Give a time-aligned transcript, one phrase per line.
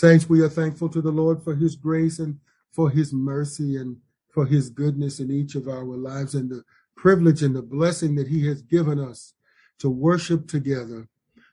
[0.00, 2.38] Saints, we are thankful to the Lord for his grace and
[2.72, 3.98] for his mercy and
[4.30, 6.64] for his goodness in each of our lives and the
[6.96, 9.34] privilege and the blessing that he has given us
[9.78, 11.06] to worship together,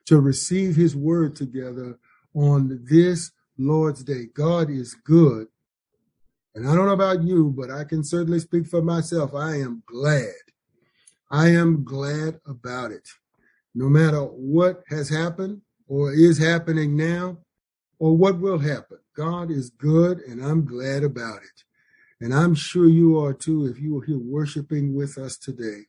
[0.06, 2.00] to receive his word together
[2.34, 4.28] on this Lord's Day.
[4.34, 5.48] God is good.
[6.56, 9.36] And I don't know about you, but I can certainly speak for myself.
[9.36, 10.32] I am glad.
[11.30, 13.10] I am glad about it.
[13.76, 17.40] No matter what has happened or is happening now,
[18.00, 18.98] or what will happen.
[19.16, 21.64] God is good, and I'm glad about it.
[22.20, 25.82] And I'm sure you are too if you are here worshiping with us today.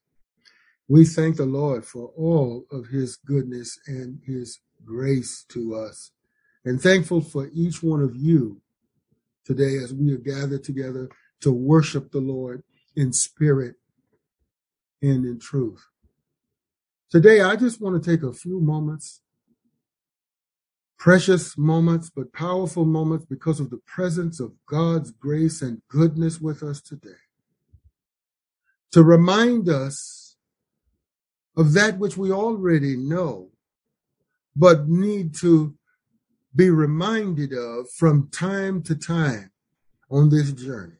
[0.89, 6.13] We thank the Lord for all of his goodness and his grace to us.
[6.65, 8.61] And thankful for each one of you
[9.45, 11.09] today as we are gathered together
[11.41, 12.63] to worship the Lord
[12.97, 13.77] in spirit
[15.03, 15.87] and in truth.
[17.11, 19.21] Today, I just want to take a few moments
[20.99, 26.63] precious moments, but powerful moments because of the presence of God's grace and goodness with
[26.63, 27.23] us today.
[28.93, 30.37] To remind us
[31.57, 33.51] of that which we already know,
[34.57, 35.75] but need to
[36.55, 39.53] be reminded of from time to time
[40.11, 40.97] on this journey.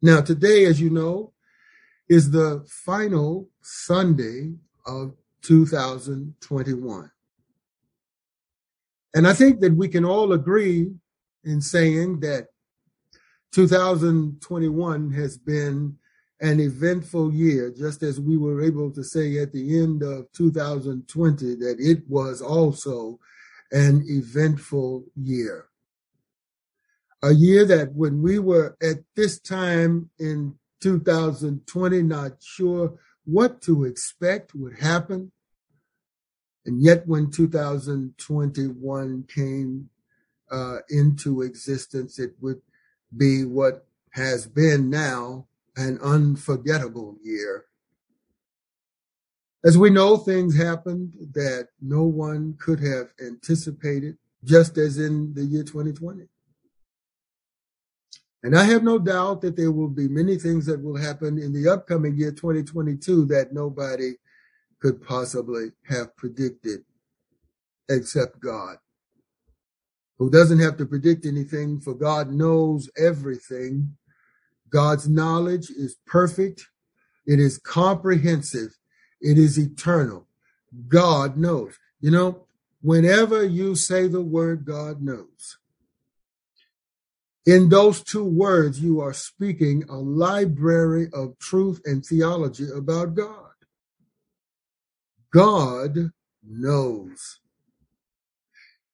[0.00, 1.32] Now, today, as you know,
[2.08, 4.54] is the final Sunday
[4.86, 7.10] of 2021.
[9.14, 10.90] And I think that we can all agree
[11.44, 12.48] in saying that
[13.52, 15.96] 2021 has been
[16.40, 21.54] an eventful year, just as we were able to say at the end of 2020
[21.54, 23.20] that it was also
[23.70, 25.66] an eventful year.
[27.22, 33.84] A year that when we were at this time in 2020, not sure what to
[33.84, 35.32] expect would happen,
[36.66, 39.90] and yet, when 2021 came
[40.50, 42.62] uh, into existence, it would
[43.14, 47.66] be what has been now an unforgettable year.
[49.64, 55.44] As we know, things happened that no one could have anticipated, just as in the
[55.44, 56.28] year 2020.
[58.42, 61.52] And I have no doubt that there will be many things that will happen in
[61.52, 64.16] the upcoming year 2022 that nobody
[64.84, 66.80] could possibly have predicted
[67.88, 68.76] except God,
[70.18, 73.96] who doesn't have to predict anything, for God knows everything.
[74.68, 76.68] God's knowledge is perfect,
[77.26, 78.76] it is comprehensive,
[79.22, 80.26] it is eternal.
[80.86, 81.78] God knows.
[82.02, 82.46] You know,
[82.82, 85.56] whenever you say the word God knows,
[87.46, 93.53] in those two words, you are speaking a library of truth and theology about God.
[95.34, 96.12] God
[96.46, 97.40] knows.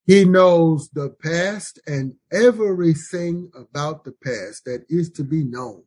[0.07, 5.83] He knows the past and everything about the past that is to be known.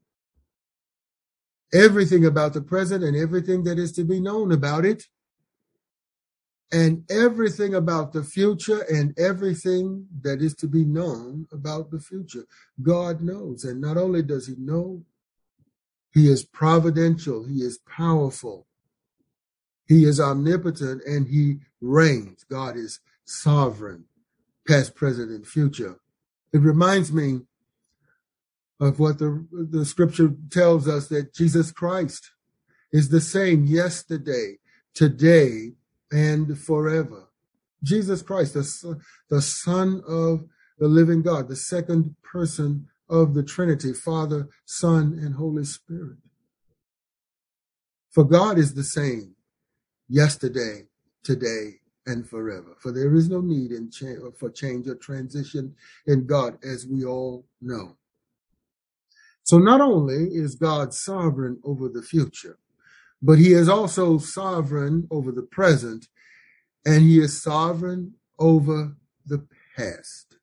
[1.73, 5.05] Everything about the present and everything that is to be known about it.
[6.71, 12.45] And everything about the future and everything that is to be known about the future.
[12.81, 13.63] God knows.
[13.63, 15.03] And not only does he know,
[16.13, 17.43] he is providential.
[17.43, 18.67] He is powerful.
[19.93, 22.43] He is omnipotent and he reigns.
[22.49, 24.05] God is sovereign,
[24.67, 25.99] past, present, and future.
[26.51, 27.41] It reminds me
[28.79, 32.31] of what the, the scripture tells us that Jesus Christ
[32.91, 34.57] is the same yesterday,
[34.95, 35.73] today,
[36.11, 37.29] and forever.
[37.83, 38.99] Jesus Christ, the,
[39.29, 40.45] the Son of
[40.79, 46.17] the living God, the second person of the Trinity, Father, Son, and Holy Spirit.
[48.09, 49.35] For God is the same
[50.07, 50.87] yesterday,
[51.23, 52.75] today, and forever.
[52.79, 55.75] For there is no need in cha- for change or transition
[56.05, 57.97] in God, as we all know.
[59.43, 62.57] So not only is God sovereign over the future,
[63.21, 66.07] but he is also sovereign over the present,
[66.85, 69.47] and he is sovereign over the
[69.77, 70.37] past.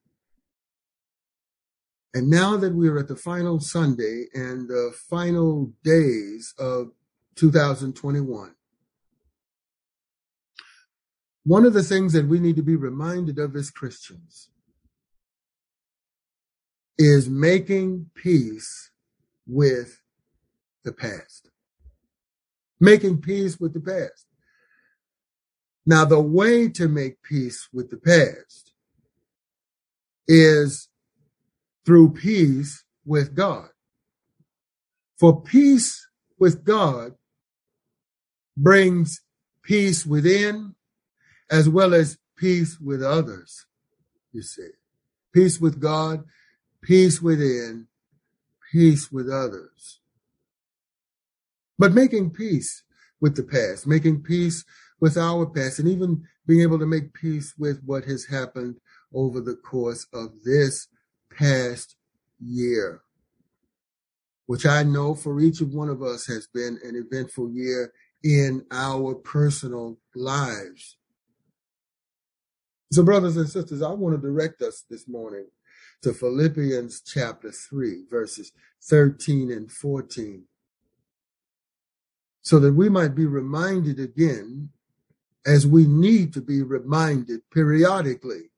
[2.13, 6.93] And now that we are at the final Sunday and the final days of
[7.37, 8.55] 2021,
[11.45, 14.51] one of the things that we need to be reminded of as Christians
[16.99, 18.91] is making peace
[19.47, 20.03] with
[20.85, 21.51] the past.
[22.79, 24.27] Making peace with the past.
[25.87, 28.75] Now, the way to make peace with the past
[30.29, 30.89] is
[31.87, 33.69] through peace with God.
[35.19, 36.07] For peace
[36.39, 37.15] with God
[38.57, 39.23] brings
[39.63, 40.75] peace within
[41.51, 43.67] as well as peace with others,
[44.33, 44.69] you see.
[45.33, 46.25] peace with God,
[46.83, 47.87] peace within,
[48.73, 50.01] peace with others.
[51.79, 52.83] But making peace
[53.21, 54.65] with the past, making peace
[55.01, 58.77] with our past, and even being able to make peace with what has happened
[59.15, 60.89] over the course of this
[61.37, 61.97] past
[62.41, 63.03] year,
[64.47, 67.93] which I know for each of one of us has been an eventful year
[68.23, 70.97] in our personal lives.
[72.93, 75.47] So, brothers and sisters, I want to direct us this morning
[76.03, 78.51] to Philippians chapter 3, verses
[78.83, 80.45] 13 and 14,
[82.43, 84.71] so that we might be reminded again,
[85.47, 88.51] as we need to be reminded periodically,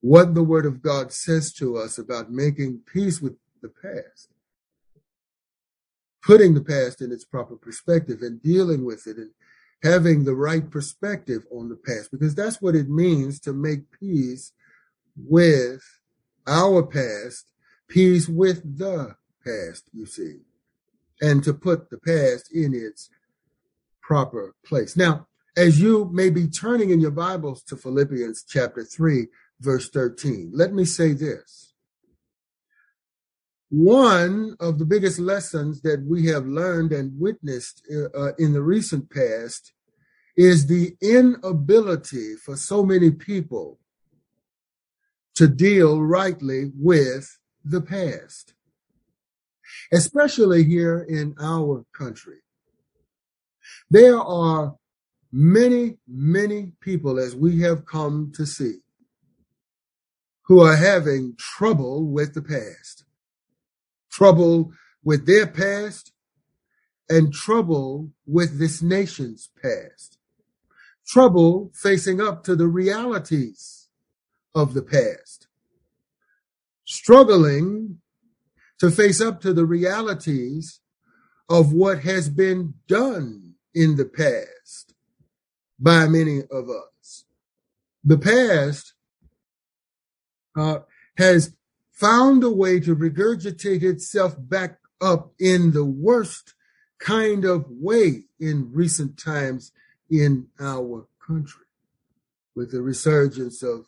[0.00, 4.32] what the Word of God says to us about making peace with the past,
[6.22, 9.32] putting the past in its proper perspective and dealing with it and
[9.82, 14.52] having the right perspective on the past, because that's what it means to make peace
[15.16, 15.82] with
[16.46, 17.46] our past,
[17.88, 20.38] peace with the past, you see,
[21.20, 23.10] and to put the past in its
[24.00, 24.96] proper place.
[24.96, 25.26] Now,
[25.56, 29.26] as you may be turning in your Bibles to Philippians chapter 3,
[29.60, 31.71] verse 13, let me say this.
[33.72, 39.08] One of the biggest lessons that we have learned and witnessed uh, in the recent
[39.08, 39.72] past
[40.36, 43.78] is the inability for so many people
[45.36, 48.52] to deal rightly with the past,
[49.90, 52.40] especially here in our country.
[53.88, 54.76] There are
[55.32, 58.80] many, many people, as we have come to see,
[60.42, 63.01] who are having trouble with the past
[64.12, 64.72] trouble
[65.02, 66.12] with their past,
[67.08, 70.18] and trouble with this nation's past.
[71.06, 73.88] Trouble facing up to the realities
[74.54, 75.48] of the past.
[76.84, 77.98] Struggling
[78.78, 80.80] to face up to the realities
[81.48, 84.94] of what has been done in the past
[85.78, 87.24] by many of us.
[88.04, 88.94] The past
[90.56, 90.80] uh,
[91.16, 91.54] has
[92.02, 96.54] found a way to regurgitate itself back up in the worst
[96.98, 99.70] kind of way in recent times
[100.10, 101.64] in our country
[102.56, 103.86] with the resurgence of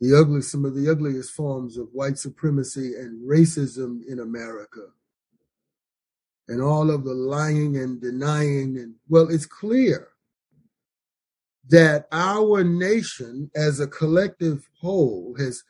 [0.00, 4.86] the ugly, some of the ugliest forms of white supremacy and racism in America.
[6.46, 8.78] And all of the lying and denying.
[8.78, 10.08] And well, it's clear
[11.68, 15.64] that our nation as a collective whole has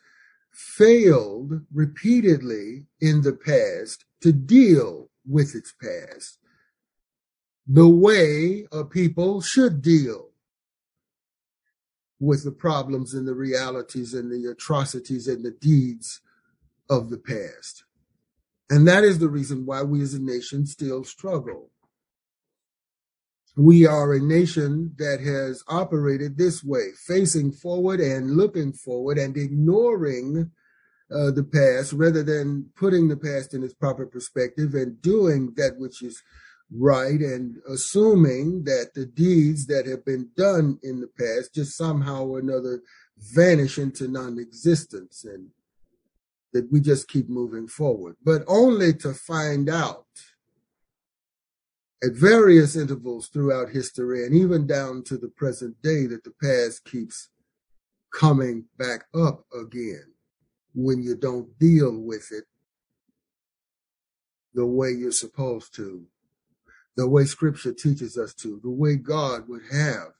[0.57, 6.39] failed repeatedly in the past to deal with its past
[7.67, 10.29] the way a people should deal
[12.19, 16.21] with the problems and the realities and the atrocities and the deeds
[16.89, 17.83] of the past.
[18.69, 21.69] And that is the reason why we as a nation still struggle.
[23.57, 29.35] We are a nation that has operated this way, facing forward and looking forward and
[29.35, 30.51] ignoring
[31.11, 35.79] uh, the past rather than putting the past in its proper perspective and doing that
[35.79, 36.21] which is
[36.71, 42.25] right and assuming that the deeds that have been done in the past just somehow
[42.25, 42.81] or another
[43.17, 45.47] vanish into non-existence and
[46.53, 50.05] that we just keep moving forward, but only to find out
[52.03, 56.85] at various intervals throughout history and even down to the present day that the past
[56.85, 57.29] keeps
[58.13, 60.13] coming back up again
[60.75, 62.45] when you don't deal with it
[64.53, 66.03] the way you're supposed to,
[66.95, 70.13] the way scripture teaches us to, the way God would have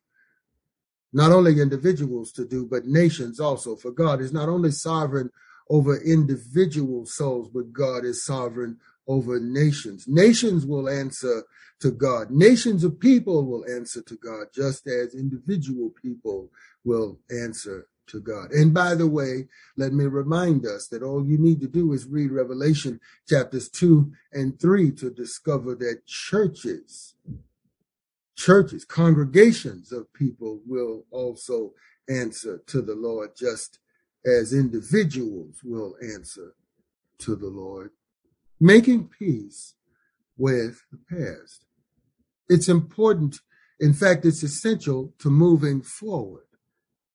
[1.14, 3.76] not only individuals to do, but nations also.
[3.76, 5.32] For God is not only sovereign
[5.70, 10.06] over individual souls, but God is sovereign over nations.
[10.08, 11.44] Nations will answer
[11.80, 12.32] to God.
[12.32, 16.52] Nations of people will answer to God, just as individual people
[16.84, 18.52] will answer to God.
[18.52, 22.06] And by the way, let me remind us that all you need to do is
[22.06, 23.00] read Revelation
[23.30, 27.16] chapters two and three to discover that churches,
[28.36, 31.74] churches, congregations of people will also
[32.10, 33.80] answer to the Lord, just
[34.26, 36.54] as individuals will answer
[37.20, 37.92] to the Lord.
[38.60, 39.76] Making peace
[40.38, 41.66] with the past.
[42.50, 43.40] It's important.
[43.80, 46.44] In fact, it's essential to moving forward.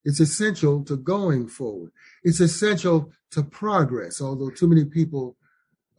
[0.05, 1.93] It's essential to going forward.
[2.23, 5.37] It's essential to progress, although too many people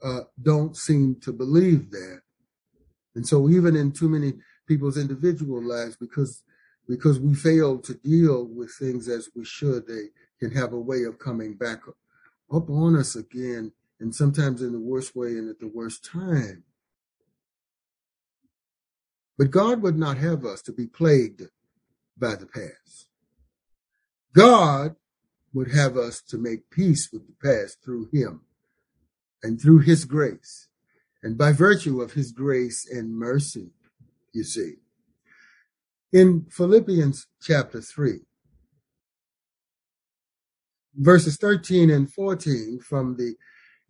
[0.03, 2.21] uh, don't seem to believe that.
[3.15, 4.33] And so even in too many
[4.67, 6.43] people's individual lives, because
[6.87, 10.07] because we fail to deal with things as we should, they
[10.37, 11.79] can have a way of coming back
[12.53, 13.71] up on us again,
[14.03, 16.63] and sometimes in the worst way and at the worst time.
[19.37, 21.43] But God would not have us to be plagued
[22.17, 23.07] by the past.
[24.35, 24.97] God
[25.53, 28.41] would have us to make peace with the past through Him
[29.41, 30.67] and through His grace
[31.23, 33.71] and by virtue of His grace and mercy,
[34.33, 34.73] you see.
[36.11, 38.19] In Philippians chapter 3,
[40.93, 43.35] verses 13 and 14 from the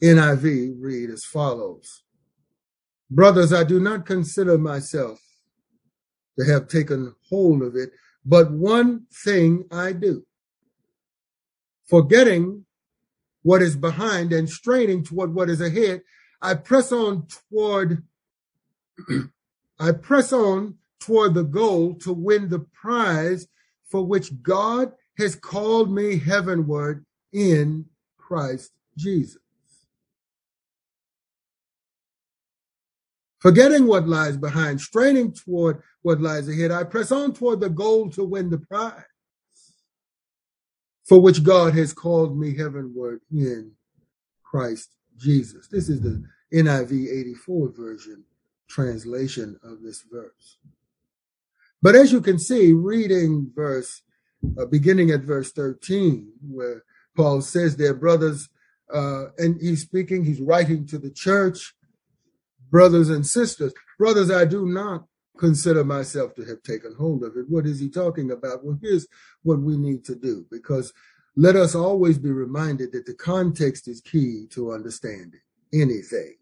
[0.04, 2.04] NIV read as follows
[3.14, 5.20] Brothers, I do not consider myself
[6.40, 7.92] to have taken hold of it,
[8.26, 10.26] but one thing I do,
[11.88, 12.66] forgetting
[13.44, 16.02] what is behind and straining toward what is ahead,
[16.42, 18.04] I press on toward
[19.80, 23.48] I press on toward the goal to win the prize
[23.92, 27.86] for which God has called me heavenward in
[28.18, 29.43] Christ Jesus.
[33.44, 38.10] Forgetting what lies behind, straining toward what lies ahead, I press on toward the goal
[38.12, 39.04] to win the prize
[41.04, 43.74] for which God has called me heavenward in
[44.44, 45.68] Christ Jesus.
[45.68, 46.24] This is the
[46.54, 48.24] NIV 84 version
[48.70, 50.58] translation of this verse.
[51.82, 54.04] But as you can see, reading verse,
[54.58, 58.48] uh, beginning at verse 13, where Paul says there, brothers,
[58.94, 61.76] uh, and he's speaking, he's writing to the church,
[62.74, 63.72] brothers and sisters.
[64.00, 65.06] Brothers, I do not
[65.38, 67.46] consider myself to have taken hold of it.
[67.48, 68.66] What is he talking about?
[68.66, 69.08] Well, here's
[69.44, 70.92] what we need to do because
[71.36, 76.36] let us always be reminded that the context is key to understanding anything.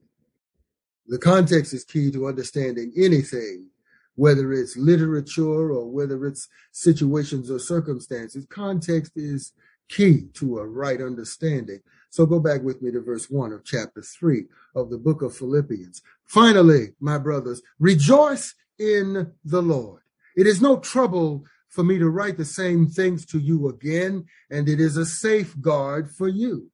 [1.08, 3.68] The context is key to understanding anything,
[4.16, 8.48] whether it's literature or whether it's situations or circumstances.
[8.50, 9.52] Context is
[9.90, 11.82] key to a right understanding.
[12.12, 14.44] So go back with me to verse 1 of chapter 3
[14.76, 16.02] of the book of Philippians.
[16.26, 20.02] Finally, my brothers, rejoice in the Lord.
[20.36, 24.68] It is no trouble for me to write the same things to you again, and
[24.68, 26.70] it is a safeguard for you.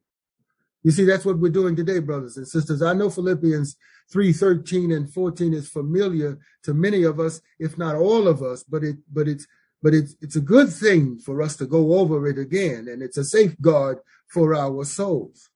[0.82, 2.82] You see, that's what we're doing today, brothers and sisters.
[2.82, 3.77] I know Philippians
[4.12, 8.63] 3, 13 and 14 is familiar to many of us, if not all of us,
[8.63, 9.46] but it, but it's,
[9.81, 13.17] but it's, it's a good thing for us to go over it again, and it's
[13.17, 15.50] a safeguard for our souls.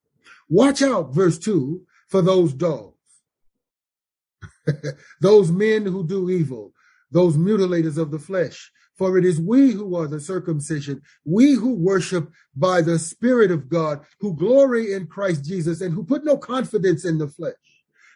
[0.49, 2.97] Watch out, verse 2, for those dogs,
[5.21, 6.73] those men who do evil,
[7.09, 11.73] those mutilators of the flesh, for it is we who are the circumcision, we who
[11.73, 16.37] worship by the Spirit of God, who glory in Christ Jesus, and who put no
[16.37, 17.55] confidence in the flesh,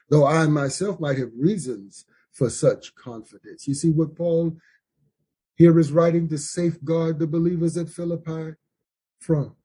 [0.10, 3.68] though I myself might have reasons for such confidence.
[3.68, 4.58] You see what Paul
[5.56, 8.56] here is writing to safeguard the believers at Philippi
[9.20, 9.56] from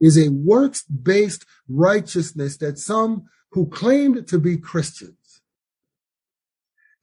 [0.00, 5.40] is a works based righteousness that some who claimed to be Christians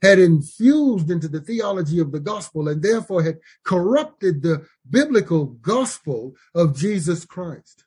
[0.01, 6.35] had infused into the theology of the gospel and therefore had corrupted the biblical gospel
[6.53, 7.85] of Jesus Christ.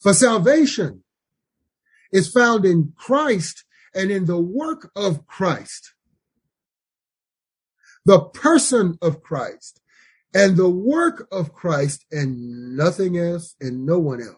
[0.00, 1.04] For salvation
[2.12, 5.92] is found in Christ and in the work of Christ,
[8.04, 9.80] the person of Christ
[10.34, 14.36] and the work of Christ and nothing else and no one else.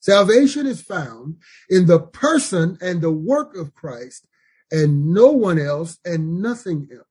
[0.00, 1.36] Salvation is found
[1.68, 4.26] in the person and the work of Christ
[4.70, 7.06] and no one else and nothing else.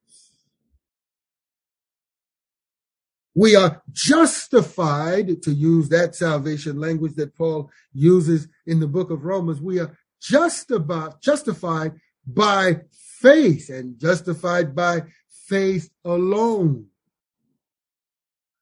[3.38, 9.25] We are justified, to use that salvation language that Paul uses in the book of
[9.25, 9.59] Romans.
[9.59, 11.93] We are just about, justified
[12.25, 12.81] by
[13.19, 15.03] faith and justified by
[15.47, 16.87] faith alone.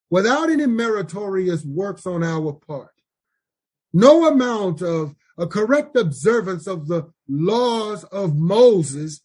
[0.10, 2.92] Without any meritorious works on our part.
[3.94, 9.22] No amount of a correct observance of the laws of Moses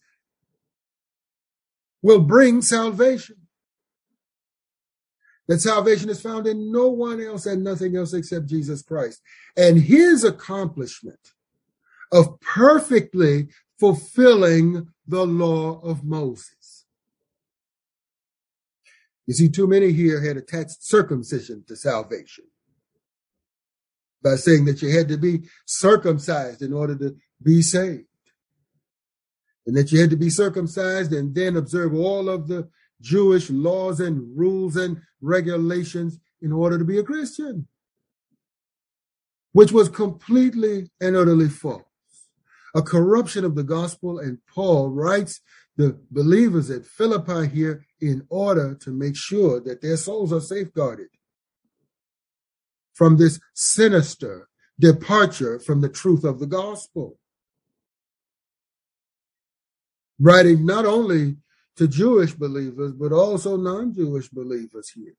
[2.01, 3.35] will bring salvation.
[5.47, 9.21] That salvation is found in no one else and nothing else except Jesus Christ.
[9.57, 11.19] And his accomplishment
[12.11, 13.49] of perfectly
[13.79, 16.58] fulfilling the law of Moses.
[19.29, 22.45] You see, too many here had attached circumcision to salvation
[24.23, 28.07] by saying that you had to be circumcised in order to be saved.
[29.67, 32.69] And that you had to be circumcised and then observe all of the
[33.01, 37.67] Jewish laws and rules and regulations in order to be a Christian,
[39.51, 41.83] which was completely and utterly false.
[42.73, 45.39] A corruption of the gospel, and Paul writes
[45.79, 51.07] the believers at Philippi here in order to make sure that their souls are safeguarded
[52.93, 57.17] from this sinister departure from the truth of the gospel.
[60.19, 61.37] Writing not only
[61.77, 65.15] to Jewish believers, but also non Jewish believers here.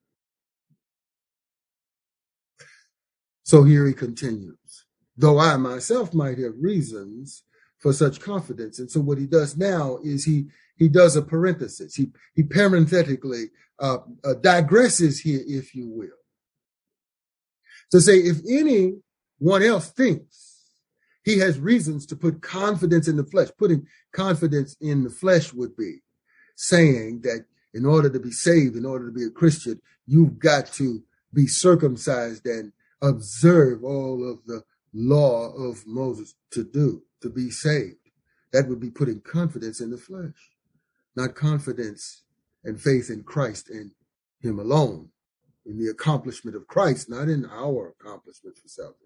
[3.45, 4.85] So here he continues,
[5.17, 7.45] though I myself might have reasons
[7.80, 8.78] for such confidence.
[8.78, 10.46] And so what he does now is he
[10.76, 11.94] he does a parenthesis.
[11.94, 16.08] He he parenthetically uh, uh, digresses here, if you will,
[17.90, 20.50] to say if anyone else thinks
[21.22, 25.76] he has reasons to put confidence in the flesh, putting confidence in the flesh would
[25.76, 25.99] be
[26.56, 30.66] saying that in order to be saved, in order to be a Christian, you've got
[30.72, 32.72] to be circumcised and
[33.02, 37.97] observe all of the law of Moses to do, to be saved.
[38.53, 40.50] That would be putting confidence in the flesh,
[41.17, 42.23] not confidence
[42.65, 43.93] and faith in Christ and
[44.41, 45.11] Him alone,
[45.65, 48.97] in the accomplishment of Christ, not in our accomplishment for salvation.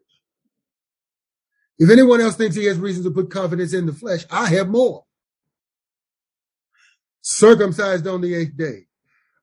[1.78, 4.68] If anyone else thinks he has reason to put confidence in the flesh, I have
[4.68, 5.04] more.
[7.20, 8.86] Circumcised on the eighth day,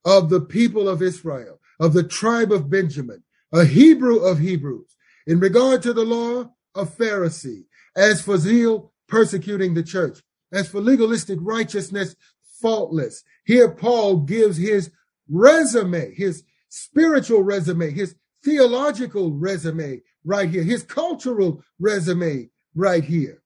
[0.05, 4.95] of the people of Israel, of the tribe of Benjamin, a Hebrew of Hebrews,
[5.27, 10.19] in regard to the law, a Pharisee, as for zeal, persecuting the church,
[10.51, 12.15] as for legalistic righteousness,
[12.61, 13.23] faultless.
[13.45, 14.91] Here Paul gives his
[15.29, 23.41] resume, his spiritual resume, his theological resume right here, his cultural resume right here.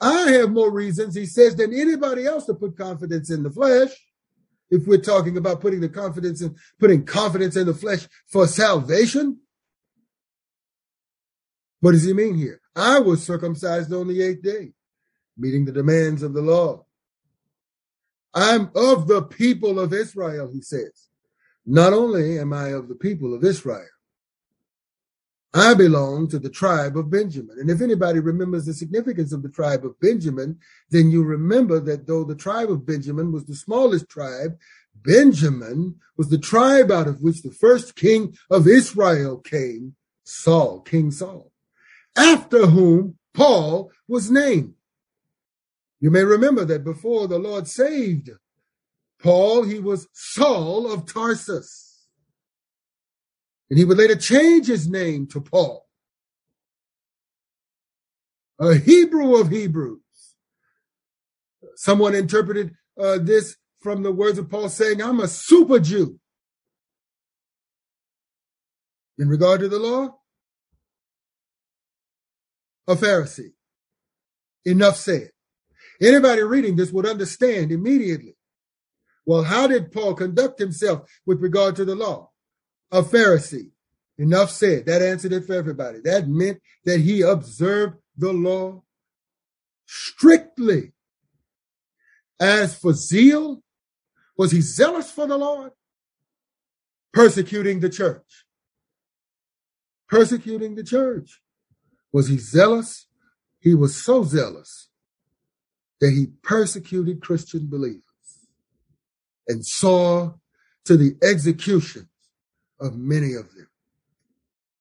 [0.00, 3.90] I have more reasons, he says, than anybody else to put confidence in the flesh
[4.70, 9.38] if we're talking about putting the confidence in putting confidence in the flesh for salvation.
[11.80, 12.60] What does he mean here?
[12.76, 14.72] I was circumcised on the eighth day,
[15.36, 16.84] meeting the demands of the law.
[18.34, 21.08] I'm of the people of Israel, he says.
[21.66, 23.86] Not only am I of the people of Israel,
[25.52, 27.56] I belong to the tribe of Benjamin.
[27.58, 30.58] And if anybody remembers the significance of the tribe of Benjamin,
[30.90, 34.56] then you remember that though the tribe of Benjamin was the smallest tribe,
[34.94, 41.10] Benjamin was the tribe out of which the first king of Israel came, Saul, King
[41.10, 41.49] Saul,
[42.16, 44.74] after whom Paul was named.
[46.00, 48.30] You may remember that before the Lord saved
[49.22, 52.06] Paul, he was Saul of Tarsus.
[53.68, 55.86] And he would later change his name to Paul,
[58.58, 60.00] a Hebrew of Hebrews.
[61.76, 66.18] Someone interpreted uh, this from the words of Paul saying, I'm a super Jew.
[69.18, 70.19] In regard to the law,
[72.90, 73.52] a Pharisee.
[74.64, 75.30] Enough said.
[76.02, 78.36] Anybody reading this would understand immediately.
[79.24, 82.30] Well, how did Paul conduct himself with regard to the law?
[82.90, 83.70] a Pharisee.
[84.18, 84.86] Enough said.
[84.86, 86.00] That answered it for everybody.
[86.02, 88.82] That meant that he observed the law
[89.86, 90.92] strictly.
[92.40, 93.62] As for zeal,
[94.36, 95.72] was he zealous for the Lord?
[97.12, 98.44] Persecuting the church.
[100.08, 101.40] Persecuting the church.
[102.12, 103.06] Was he zealous?
[103.60, 104.88] He was so zealous
[106.00, 108.02] that he persecuted Christian believers
[109.46, 110.34] and saw
[110.86, 112.08] to the execution
[112.80, 113.68] of many of them.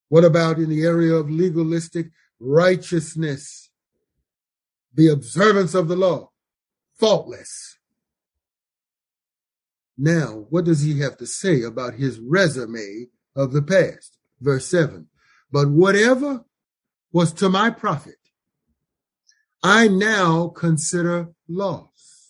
[0.07, 2.07] What about in the area of legalistic
[2.39, 3.69] righteousness?
[4.93, 6.31] The observance of the law,
[6.99, 7.77] faultless.
[9.97, 14.17] Now, what does he have to say about his resume of the past?
[14.39, 15.07] Verse 7
[15.51, 16.45] But whatever
[17.11, 18.15] was to my profit,
[19.63, 22.29] I now consider loss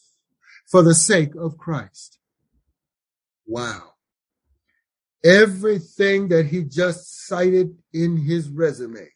[0.65, 2.20] for the sake of Christ.
[3.46, 3.94] Wow
[5.24, 9.10] everything that he just cited in his resume.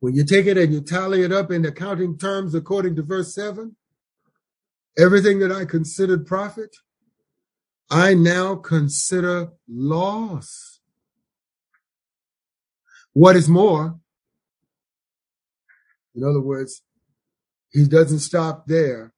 [0.00, 3.34] When you take it and you tally it up in accounting terms according to verse
[3.34, 3.76] 7,
[4.98, 6.76] everything that I considered profit,
[7.90, 10.75] I now consider loss.
[13.16, 13.98] What is more,
[16.14, 16.82] in other words,
[17.70, 19.14] he doesn't stop there.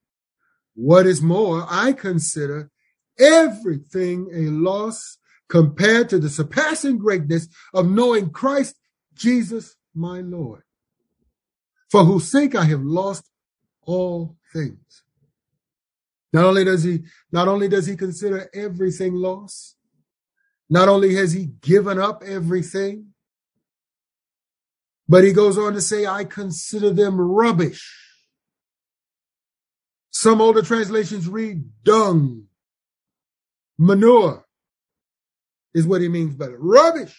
[0.76, 2.70] What is more, I consider
[3.18, 8.76] everything a loss compared to the surpassing greatness of knowing Christ
[9.14, 10.62] Jesus my Lord,
[11.90, 13.28] for whose sake I have lost
[13.82, 15.02] all things.
[16.32, 19.76] Not only does he, not only does he consider everything lost,
[20.70, 23.14] not only has he given up everything,
[25.08, 27.96] but he goes on to say, I consider them rubbish.
[30.10, 32.46] Some older translations read dung
[33.78, 34.44] manure.
[35.72, 36.56] is what he means by it.
[36.58, 37.16] Rubbish.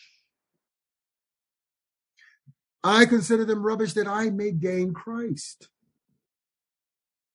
[2.83, 5.69] I consider them rubbish that I may gain Christ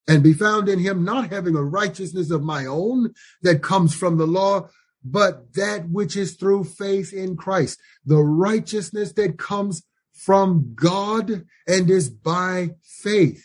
[0.06, 4.18] and be found in him, not having a righteousness of my own that comes from
[4.18, 4.68] the law,
[5.02, 9.82] but that which is through faith in Christ, the righteousness that comes
[10.14, 13.44] from God and is by faith.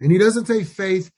[0.00, 1.10] And he doesn't say faith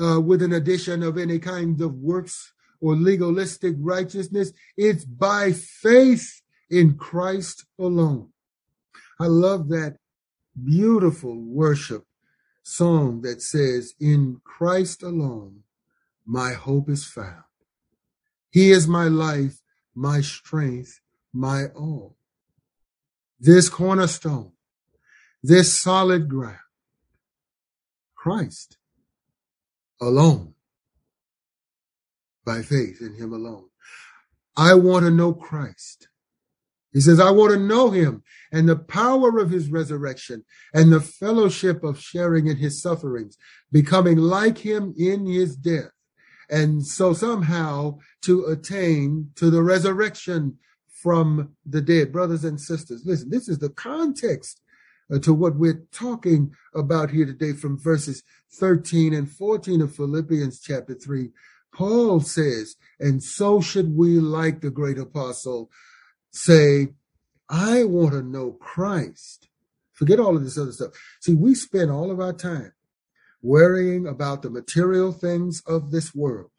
[0.00, 4.52] uh, with an addition of any kind of works or legalistic righteousness.
[4.76, 8.30] It's by faith in Christ alone.
[9.18, 9.96] I love that
[10.62, 12.04] beautiful worship
[12.62, 15.62] song that says, In Christ alone,
[16.26, 17.44] my hope is found.
[18.50, 19.60] He is my life,
[19.94, 21.00] my strength,
[21.32, 22.16] my all.
[23.40, 24.52] This cornerstone,
[25.42, 26.58] this solid ground,
[28.14, 28.76] Christ
[30.00, 30.54] alone,
[32.44, 33.68] by faith in him alone.
[34.56, 36.08] I want to know Christ.
[36.92, 41.00] He says, I want to know him and the power of his resurrection and the
[41.00, 43.38] fellowship of sharing in his sufferings,
[43.70, 45.92] becoming like him in his death.
[46.50, 50.58] And so somehow to attain to the resurrection
[51.02, 52.12] from the dead.
[52.12, 54.60] Brothers and sisters, listen, this is the context
[55.12, 60.60] uh, to what we're talking about here today from verses 13 and 14 of Philippians
[60.60, 61.30] chapter 3.
[61.72, 65.70] Paul says, and so should we, like the great apostle,
[66.30, 66.88] say,
[67.48, 69.48] I want to know Christ.
[69.92, 70.92] Forget all of this other stuff.
[71.20, 72.72] See, we spend all of our time
[73.42, 76.50] worrying about the material things of this world.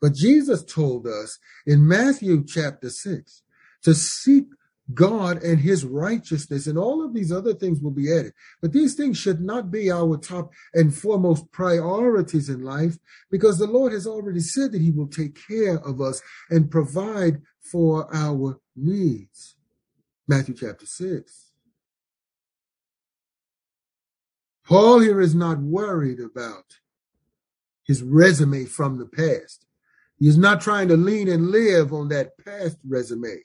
[0.00, 3.42] But Jesus told us in Matthew chapter 6
[3.82, 4.46] to seek
[4.94, 8.32] God and his righteousness, and all of these other things will be added.
[8.60, 12.96] But these things should not be our top and foremost priorities in life
[13.30, 17.40] because the Lord has already said that he will take care of us and provide
[17.60, 19.56] for our needs.
[20.26, 21.50] Matthew chapter 6.
[24.64, 26.64] Paul here is not worried about
[27.84, 29.66] his resume from the past.
[30.16, 33.42] He's not trying to lean and live on that past resume.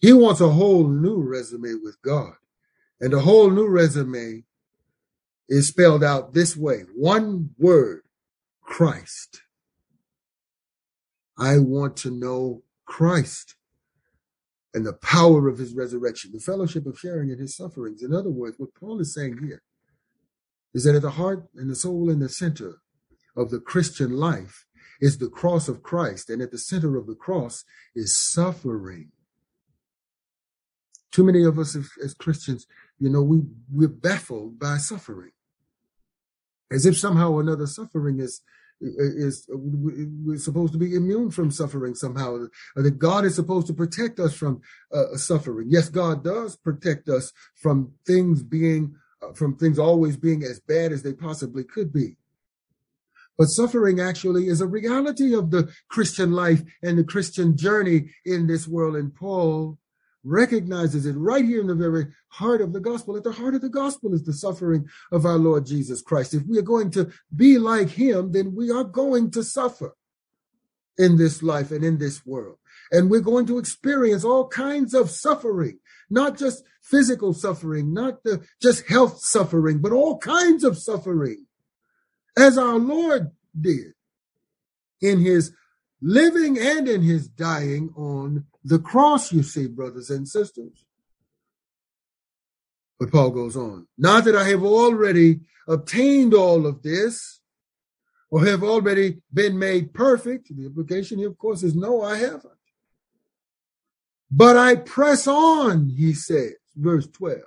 [0.00, 2.34] He wants a whole new resume with God.
[3.00, 4.44] And a whole new resume
[5.48, 8.02] is spelled out this way one word
[8.62, 9.42] Christ.
[11.38, 13.56] I want to know Christ
[14.72, 18.02] and the power of his resurrection, the fellowship of sharing in his sufferings.
[18.02, 19.62] In other words, what Paul is saying here
[20.72, 22.76] is that at the heart and the soul and the center
[23.36, 24.66] of the Christian life
[25.00, 29.10] is the cross of Christ, and at the center of the cross is suffering.
[31.20, 32.66] Too many of us as, as Christians,
[32.98, 35.32] you know, we, we're baffled by suffering.
[36.72, 38.40] As if somehow or another suffering is
[38.80, 42.46] is we're supposed to be immune from suffering somehow.
[42.74, 44.62] That god is supposed to protect us from
[44.94, 45.66] uh, suffering.
[45.68, 50.90] Yes god does protect us from things being uh, from things always being as bad
[50.90, 52.16] as they possibly could be.
[53.36, 58.46] But suffering actually is a reality of the christian life and the christian journey in
[58.46, 58.96] this world.
[58.96, 59.76] And paul
[60.24, 63.16] recognizes it right here in the very heart of the gospel.
[63.16, 66.34] At the heart of the gospel is the suffering of our Lord Jesus Christ.
[66.34, 69.94] If we are going to be like him, then we are going to suffer
[70.98, 72.58] in this life and in this world.
[72.92, 75.78] And we're going to experience all kinds of suffering,
[76.10, 81.46] not just physical suffering, not the, just health suffering, but all kinds of suffering,
[82.36, 83.94] as our Lord did
[85.00, 85.52] in his
[86.00, 90.84] living and in his dying on the cross, you see, brothers and sisters.
[92.98, 97.40] But Paul goes on, not that I have already obtained all of this
[98.30, 100.54] or have already been made perfect.
[100.54, 102.52] The implication here, of course, is no, I haven't.
[104.30, 107.40] But I press on, he says, verse 12,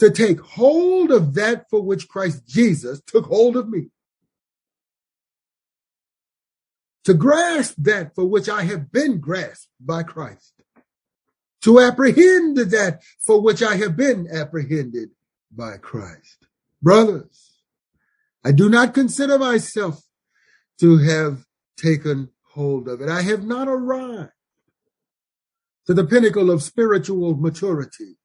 [0.00, 3.90] to take hold of that for which Christ Jesus took hold of me.
[7.08, 10.52] To grasp that for which I have been grasped by Christ,
[11.62, 15.12] to apprehend that for which I have been apprehended
[15.50, 16.44] by Christ.
[16.82, 17.62] Brothers,
[18.44, 20.02] I do not consider myself
[20.80, 21.46] to have
[21.78, 23.08] taken hold of it.
[23.08, 24.32] I have not arrived
[25.86, 28.18] to the pinnacle of spiritual maturity.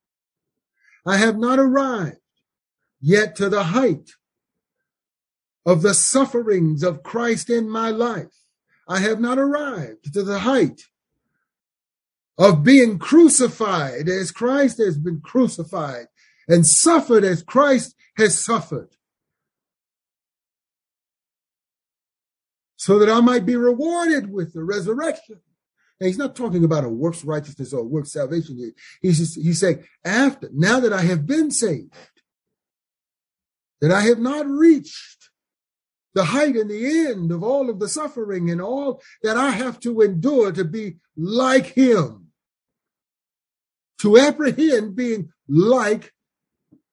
[1.05, 2.17] I have not arrived
[2.99, 4.09] yet to the height
[5.65, 8.42] of the sufferings of Christ in my life.
[8.87, 10.81] I have not arrived to the height
[12.37, 16.07] of being crucified as Christ has been crucified
[16.47, 18.89] and suffered as Christ has suffered.
[22.75, 25.39] So that I might be rewarded with the resurrection
[25.99, 28.73] Now, he's not talking about a works righteousness or works salvation here.
[29.01, 31.93] He's just, he's saying, after, now that I have been saved,
[33.79, 35.22] that I have not reached
[36.13, 39.79] the height and the end of all of the suffering and all that I have
[39.81, 42.27] to endure to be like him,
[44.01, 46.13] to apprehend being like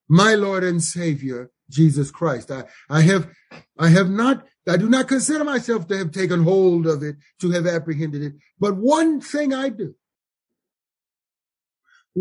[0.08, 2.50] my Lord and Savior, Jesus Christ.
[2.50, 3.30] I, I have,
[3.78, 7.50] I have not, I do not consider myself to have taken hold of it, to
[7.52, 8.32] have apprehended it.
[8.58, 9.94] But one thing I do.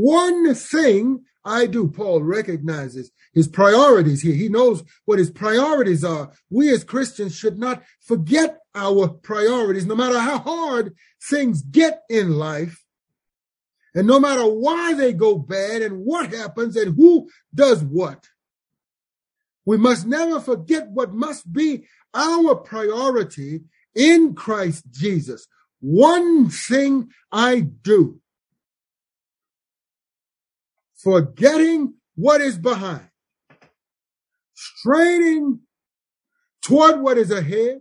[0.01, 1.89] One thing I do.
[1.89, 4.33] Paul recognizes his priorities here.
[4.33, 6.31] He knows what his priorities are.
[6.49, 10.95] We as Christians should not forget our priorities, no matter how hard
[11.29, 12.85] things get in life.
[13.93, 18.29] And no matter why they go bad and what happens and who does what.
[19.65, 23.63] We must never forget what must be our priority
[23.95, 25.45] in Christ Jesus.
[25.81, 28.21] One thing I do,
[31.01, 33.09] forgetting what is behind,
[34.53, 35.59] straining
[36.61, 37.79] toward what is ahead,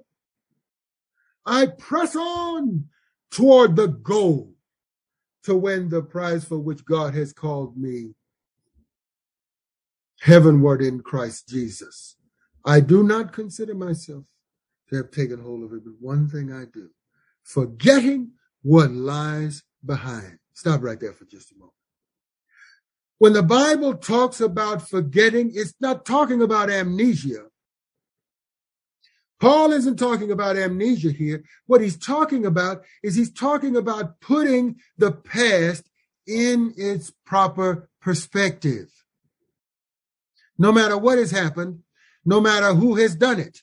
[1.45, 2.85] I press on
[3.31, 4.55] toward the goal
[5.45, 8.15] to win the prize for which God has called me
[10.21, 12.17] heavenward in Christ Jesus.
[12.65, 14.25] I do not consider myself
[14.91, 16.91] to have taken hold of it, but one thing I do,
[17.43, 20.39] forgetting what lies behind.
[20.53, 21.78] Stop right there for just a moment.
[23.19, 27.47] When the Bible talks about forgetting, it's not talking about amnesia.
[29.41, 31.45] Paul isn't talking about amnesia here.
[31.67, 35.89] What he's talking about is he's talking about putting the past
[36.27, 38.89] in its proper perspective.
[40.57, 41.81] No matter what has happened,
[42.25, 43.63] no matter who has done it,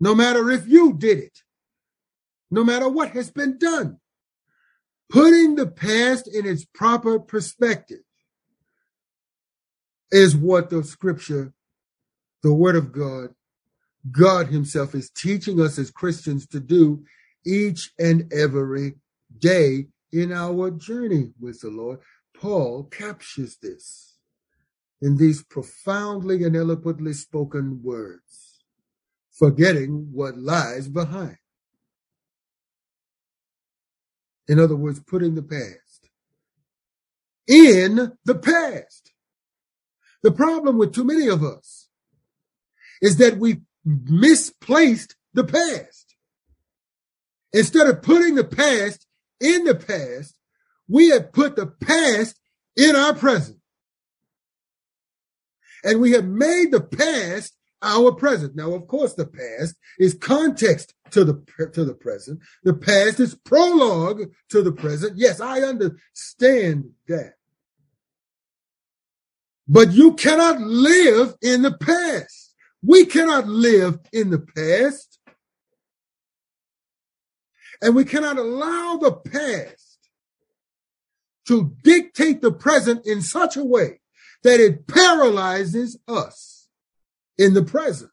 [0.00, 1.42] no matter if you did it,
[2.50, 3.98] no matter what has been done,
[5.10, 8.00] putting the past in its proper perspective
[10.10, 11.52] is what the scripture,
[12.42, 13.30] the word of God,
[14.10, 17.04] God himself is teaching us as Christians to do
[17.44, 18.94] each and every
[19.38, 22.00] day in our journey with the Lord.
[22.34, 24.16] Paul captures this
[25.02, 28.64] in these profoundly and eloquently spoken words,
[29.32, 31.36] forgetting what lies behind.
[34.48, 36.08] In other words, putting the past
[37.48, 39.12] in the past.
[40.22, 41.88] The problem with too many of us
[43.00, 46.16] is that we misplaced the past.
[47.52, 49.06] Instead of putting the past
[49.40, 50.34] in the past,
[50.88, 52.38] we have put the past
[52.76, 53.58] in our present.
[55.84, 58.56] And we have made the past our present.
[58.56, 62.40] Now, of course, the past is context to the, to the present.
[62.64, 65.16] The past is prologue to the present.
[65.16, 67.34] Yes, I understand that.
[69.68, 72.54] But you cannot live in the past.
[72.82, 75.18] We cannot live in the past.
[77.82, 79.98] And we cannot allow the past
[81.46, 84.00] to dictate the present in such a way
[84.42, 86.68] that it paralyzes us
[87.36, 88.10] in the present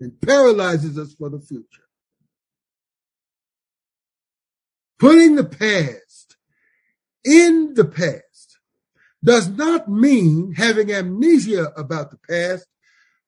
[0.00, 1.66] and paralyzes us for the future.
[4.98, 6.36] Putting the past
[7.24, 8.33] in the past
[9.24, 12.66] does not mean having amnesia about the past.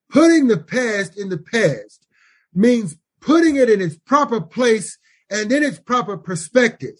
[0.09, 2.07] Putting the past in the past
[2.53, 4.97] means putting it in its proper place
[5.29, 6.95] and in its proper perspective.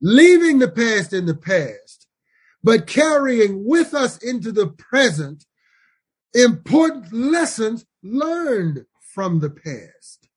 [0.00, 1.98] Leaving the past in the past
[2.62, 5.44] but carrying with us into the present
[6.34, 10.28] important lessons learned from the past.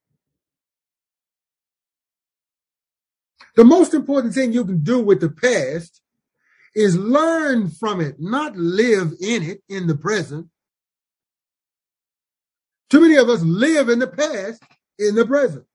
[3.55, 6.00] The most important thing you can do with the past
[6.75, 10.47] is learn from it, not live in it in the present.
[12.89, 14.61] Too many of us live in the past
[14.97, 15.65] in the present.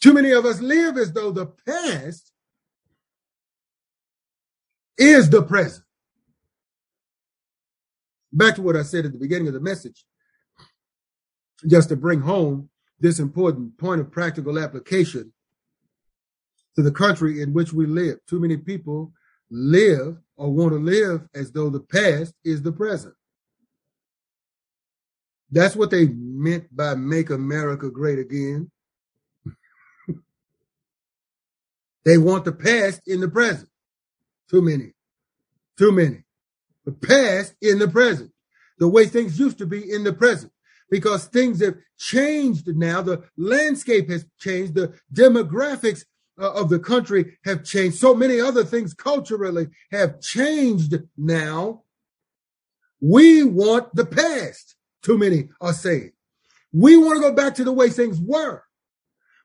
[0.00, 2.32] Too many of us live as though the past
[4.98, 5.84] is the present.
[8.32, 10.04] Back to what I said at the beginning of the message,
[11.68, 12.68] just to bring home
[12.98, 15.32] this important point of practical application
[16.76, 18.18] to the country in which we live.
[18.28, 19.12] Too many people
[19.50, 23.14] live or want to live as though the past is the present.
[25.50, 28.70] That's what they meant by make America great again.
[32.04, 33.68] They want the past in the present.
[34.50, 34.94] Too many.
[35.78, 36.24] Too many.
[36.84, 38.32] The past in the present.
[38.78, 40.52] The way things used to be in the present.
[40.92, 43.00] because things have changed now.
[43.00, 44.74] The landscape has changed.
[44.74, 46.04] The demographics
[46.40, 47.98] Uh, of the country have changed.
[47.98, 51.82] So many other things culturally have changed now.
[53.02, 56.12] We want the past, too many are saying.
[56.72, 58.62] We want to go back to the way things were.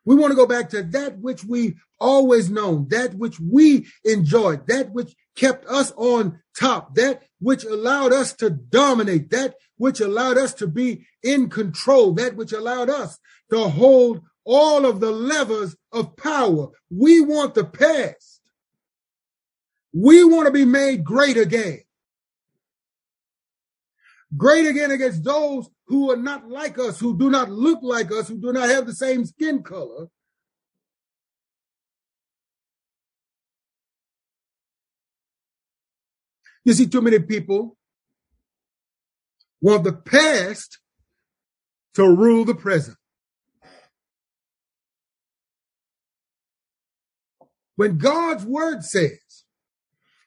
[0.06, 4.68] We want to go back to that which we always known, that which we enjoyed,
[4.68, 10.38] that which kept us on top, that which allowed us to dominate, that which allowed
[10.38, 13.20] us to be in control, that which allowed us
[13.50, 16.70] to hold all of the levers of power.
[16.90, 18.42] We want the past.
[19.94, 21.80] We want to be made great again.
[24.36, 28.28] Great again against those who are not like us, who do not look like us,
[28.28, 30.08] who do not have the same skin color.
[36.66, 37.78] You see, too many people
[39.62, 40.80] want the past
[41.94, 42.98] to rule the present.
[47.78, 49.46] When God's word says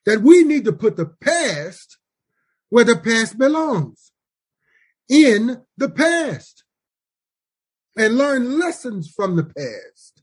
[0.06, 1.98] that we need to put the past
[2.70, 4.12] where the past belongs,
[5.08, 6.62] in the past,
[7.96, 10.22] and learn lessons from the past.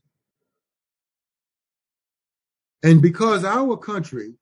[2.82, 4.34] And because our country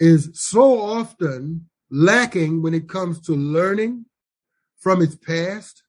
[0.00, 4.06] is so often lacking when it comes to learning
[4.80, 5.84] from its past,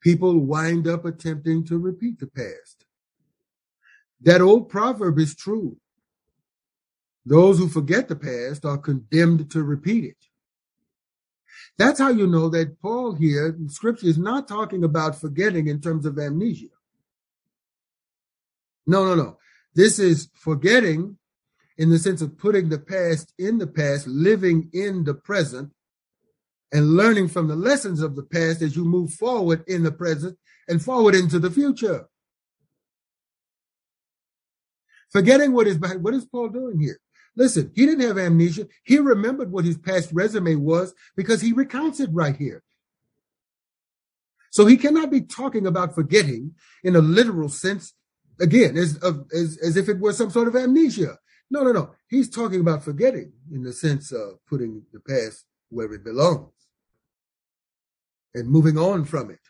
[0.00, 2.86] people wind up attempting to repeat the past.
[4.22, 5.76] That old proverb is true.
[7.24, 10.16] Those who forget the past are condemned to repeat it.
[11.78, 15.80] That's how you know that Paul here in scripture is not talking about forgetting in
[15.80, 16.68] terms of amnesia.
[18.86, 19.38] No, no, no.
[19.74, 21.16] This is forgetting
[21.78, 25.72] in the sense of putting the past in the past, living in the present,
[26.72, 30.36] and learning from the lessons of the past as you move forward in the present
[30.68, 32.09] and forward into the future.
[35.10, 37.00] Forgetting what is behind, what is Paul doing here?
[37.36, 38.66] Listen, he didn't have amnesia.
[38.84, 42.62] He remembered what his past resume was because he recounts it right here.
[44.50, 47.94] So he cannot be talking about forgetting in a literal sense,
[48.40, 48.98] again, as,
[49.32, 51.18] as, as if it were some sort of amnesia.
[51.50, 51.90] No, no, no.
[52.08, 56.52] He's talking about forgetting in the sense of putting the past where it belongs
[58.34, 59.40] and moving on from it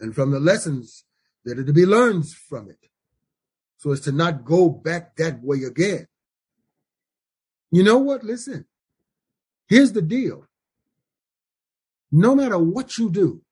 [0.00, 1.04] and from the lessons
[1.44, 2.87] that are to be learned from it
[3.78, 6.08] so as to not go back that way again.
[7.72, 8.24] You know what?
[8.24, 8.66] Listen,
[9.68, 10.46] here's the deal.
[12.12, 13.42] No matter what you do,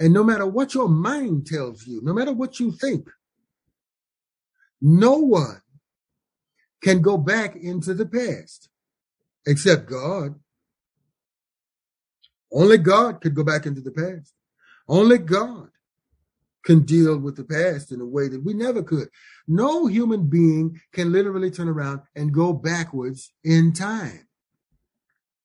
[0.00, 3.08] and no matter what your mind tells you, no matter what you think,
[4.80, 5.62] no one
[6.82, 8.68] can go back into the past
[9.46, 10.36] except God.
[12.52, 14.34] Only God could go back into the past.
[14.88, 15.70] Only God
[16.66, 19.08] can deal with the past in a way that we never could.
[19.46, 24.26] No human being can literally turn around and go backwards in time.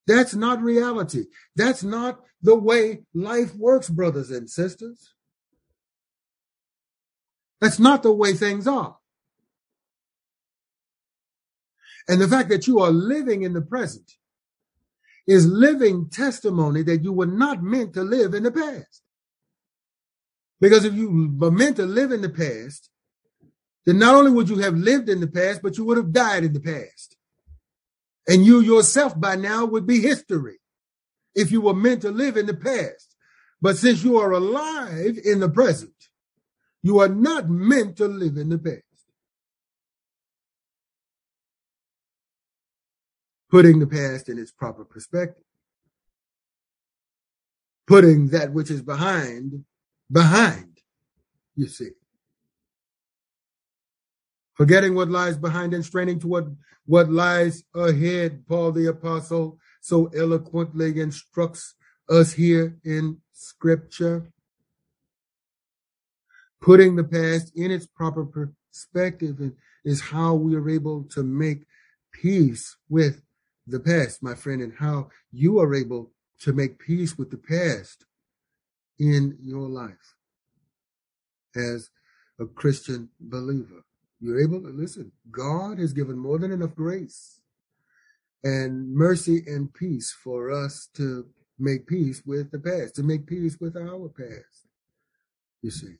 [0.07, 1.25] That's not reality.
[1.55, 5.13] That's not the way life works, brothers and sisters.
[7.61, 8.97] That's not the way things are.
[12.07, 14.13] And the fact that you are living in the present
[15.27, 19.00] is living testimony that you were not meant to live in the past.
[20.61, 22.89] Because if you were meant to live in the past,
[23.85, 26.43] then not only would you have lived in the past, but you would have died
[26.43, 27.17] in the past.
[28.27, 30.59] And you yourself by now would be history
[31.33, 33.15] if you were meant to live in the past.
[33.59, 35.93] But since you are alive in the present,
[36.83, 38.83] you are not meant to live in the past.
[43.49, 45.43] Putting the past in its proper perspective.
[47.87, 49.65] Putting that which is behind
[50.11, 50.77] behind,
[51.55, 51.91] you see.
[54.53, 56.45] Forgetting what lies behind and straining to what,
[56.85, 61.75] what lies ahead, Paul the Apostle so eloquently instructs
[62.09, 64.31] us here in Scripture.
[66.59, 69.53] Putting the past in its proper perspective
[69.83, 71.63] is how we are able to make
[72.11, 73.23] peace with
[73.65, 78.05] the past, my friend, and how you are able to make peace with the past
[79.01, 80.15] in your life
[81.55, 81.89] as
[82.39, 83.83] a Christian believer.
[84.19, 85.11] You're able to listen.
[85.31, 87.41] God has given more than enough grace
[88.43, 91.25] and mercy and peace for us to
[91.57, 94.67] make peace with the past, to make peace with our past.
[95.63, 95.95] You see,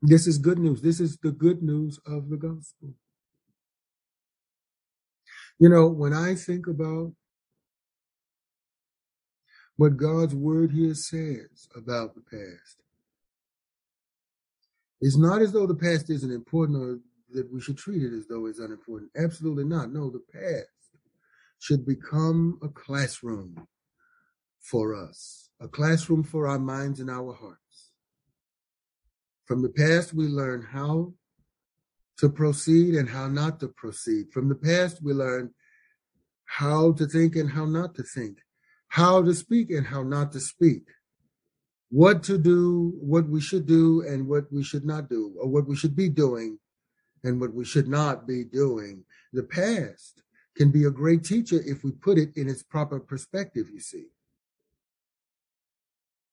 [0.00, 0.80] this is good news.
[0.80, 2.94] This is the good news of the gospel.
[5.58, 7.12] You know, when I think about
[9.80, 12.82] what God's word here says about the past.
[15.00, 16.98] It's not as though the past isn't important or
[17.30, 19.10] that we should treat it as though it's unimportant.
[19.16, 19.90] Absolutely not.
[19.90, 20.66] No, the past
[21.60, 23.66] should become a classroom
[24.60, 27.92] for us, a classroom for our minds and our hearts.
[29.46, 31.14] From the past, we learn how
[32.18, 34.30] to proceed and how not to proceed.
[34.30, 35.54] From the past, we learn
[36.44, 38.40] how to think and how not to think
[38.90, 40.82] how to speak and how not to speak,
[41.90, 45.66] what to do, what we should do, and what we should not do, or what
[45.66, 46.58] we should be doing
[47.22, 49.04] and what we should not be doing.
[49.32, 50.22] The past
[50.56, 54.06] can be a great teacher if we put it in its proper perspective, you see.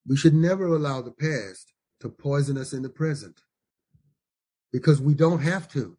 [0.08, 3.42] We should never allow the past to poison us in the present
[4.72, 5.98] because we don't have to.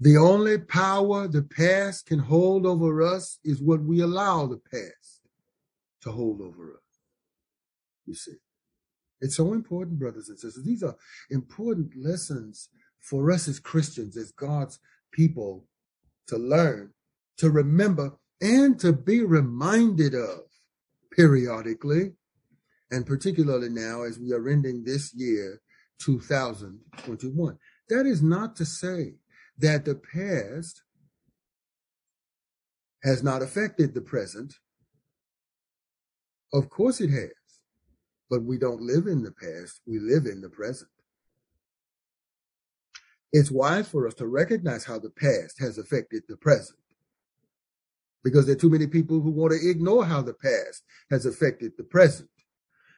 [0.00, 5.20] The only power the past can hold over us is what we allow the past
[6.02, 6.98] to hold over us.
[8.06, 8.36] You see,
[9.20, 10.64] it's so important, brothers and sisters.
[10.64, 10.96] These are
[11.30, 14.78] important lessons for us as Christians, as God's
[15.12, 15.66] people
[16.28, 16.94] to learn,
[17.36, 20.40] to remember, and to be reminded of
[21.12, 22.12] periodically,
[22.90, 25.60] and particularly now as we are ending this year,
[26.00, 27.58] 2021.
[27.90, 29.16] That is not to say
[29.60, 30.82] that the past
[33.02, 34.54] has not affected the present.
[36.52, 37.30] Of course it has.
[38.28, 40.90] But we don't live in the past, we live in the present.
[43.32, 46.78] It's wise for us to recognize how the past has affected the present.
[48.22, 51.72] Because there are too many people who want to ignore how the past has affected
[51.76, 52.28] the present.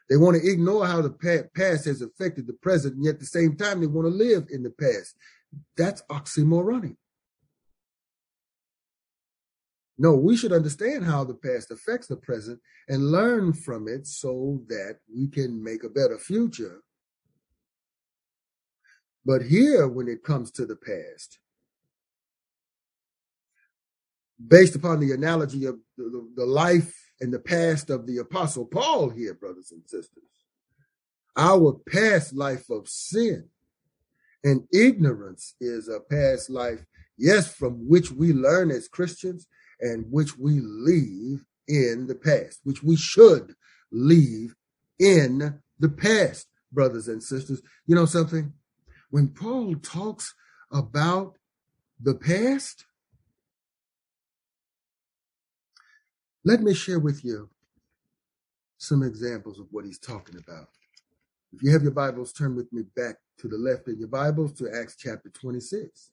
[0.09, 3.27] They want to ignore how the past has affected the present, and yet at the
[3.27, 5.17] same time, they want to live in the past.
[5.77, 6.97] That's oxymoronic.
[9.99, 14.63] No, we should understand how the past affects the present and learn from it so
[14.69, 16.83] that we can make a better future.
[19.25, 21.39] But here, when it comes to the past,
[24.45, 29.35] based upon the analogy of the, life and the past of the apostle Paul here,
[29.35, 30.25] brothers and sisters,
[31.37, 33.49] our past life of sin
[34.45, 36.85] and ignorance is a past life,
[37.17, 39.47] yes, from which we learn as Christians
[39.81, 43.55] and which we leave in the past, which we should
[43.91, 44.55] leave
[44.99, 47.63] in the past, brothers and sisters.
[47.87, 48.53] You know something?
[49.11, 50.35] When Paul talks
[50.73, 51.37] about
[52.01, 52.87] the past,
[56.45, 57.51] let me share with you
[58.79, 60.69] some examples of what he's talking about.
[61.53, 64.55] If you have your Bibles, turn with me back to the left in your Bibles
[64.55, 66.11] to Acts chapter 26.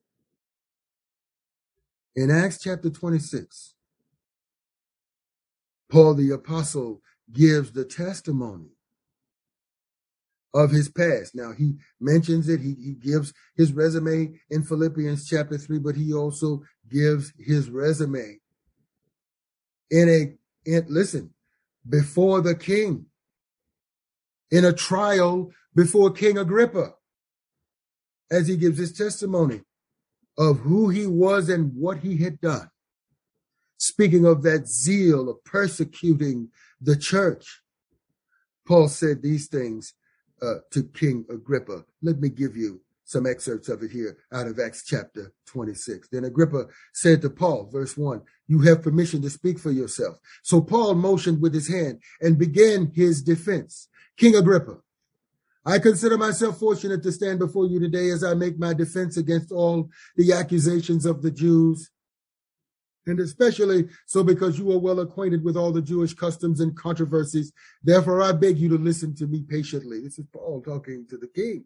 [2.17, 3.75] In Acts chapter 26,
[5.89, 8.71] Paul the apostle gives the testimony
[10.53, 11.35] of his past.
[11.35, 16.13] Now he mentions it, he, he gives his resume in Philippians chapter 3, but he
[16.13, 18.39] also gives his resume
[19.89, 21.33] in a in, listen
[21.87, 23.05] before the king
[24.51, 26.93] in a trial before King Agrippa
[28.31, 29.61] as he gives his testimony
[30.37, 32.69] of who he was and what he had done.
[33.77, 36.49] Speaking of that zeal of persecuting
[36.81, 37.61] the church,
[38.67, 39.93] Paul said these things
[40.41, 41.85] uh, to King Agrippa.
[42.01, 46.09] Let me give you some excerpts of it here out of Acts chapter 26.
[46.09, 50.19] Then Agrippa said to Paul, verse 1, You have permission to speak for yourself.
[50.43, 53.87] So Paul motioned with his hand and began his defense.
[54.15, 54.77] King Agrippa,
[55.65, 59.51] I consider myself fortunate to stand before you today as I make my defense against
[59.51, 61.89] all the accusations of the Jews.
[63.07, 67.53] And especially so because you are well acquainted with all the Jewish customs and controversies.
[67.83, 69.99] Therefore, I beg you to listen to me patiently.
[69.99, 71.65] This is Paul talking to the king.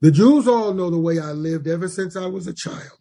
[0.00, 2.98] The Jews all know the way I lived ever since I was a child.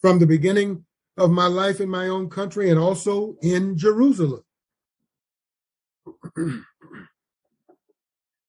[0.00, 0.84] from the beginning
[1.16, 4.42] of my life in my own country and also in Jerusalem.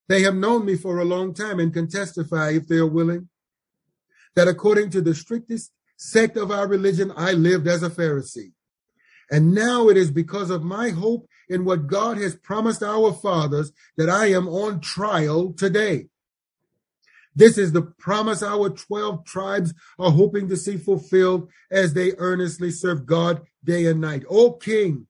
[0.07, 3.29] they have known me for a long time and can testify, if they are willing,
[4.35, 8.53] that according to the strictest sect of our religion, I lived as a Pharisee.
[9.29, 13.73] And now it is because of my hope in what God has promised our fathers
[13.97, 16.07] that I am on trial today.
[17.35, 22.71] This is the promise our 12 tribes are hoping to see fulfilled as they earnestly
[22.71, 24.23] serve God day and night.
[24.29, 25.07] O King,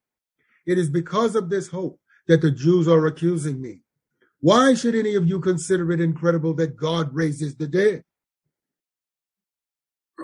[0.65, 3.81] it is because of this hope that the Jews are accusing me.
[4.39, 8.03] Why should any of you consider it incredible that God raises the dead?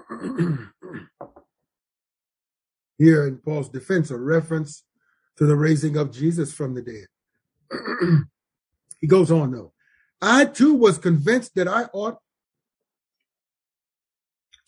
[2.98, 4.84] Here in Paul's defense, a reference
[5.38, 7.08] to the raising of Jesus from the dead.
[9.00, 9.74] he goes on though.
[10.22, 12.18] I too was convinced that I ought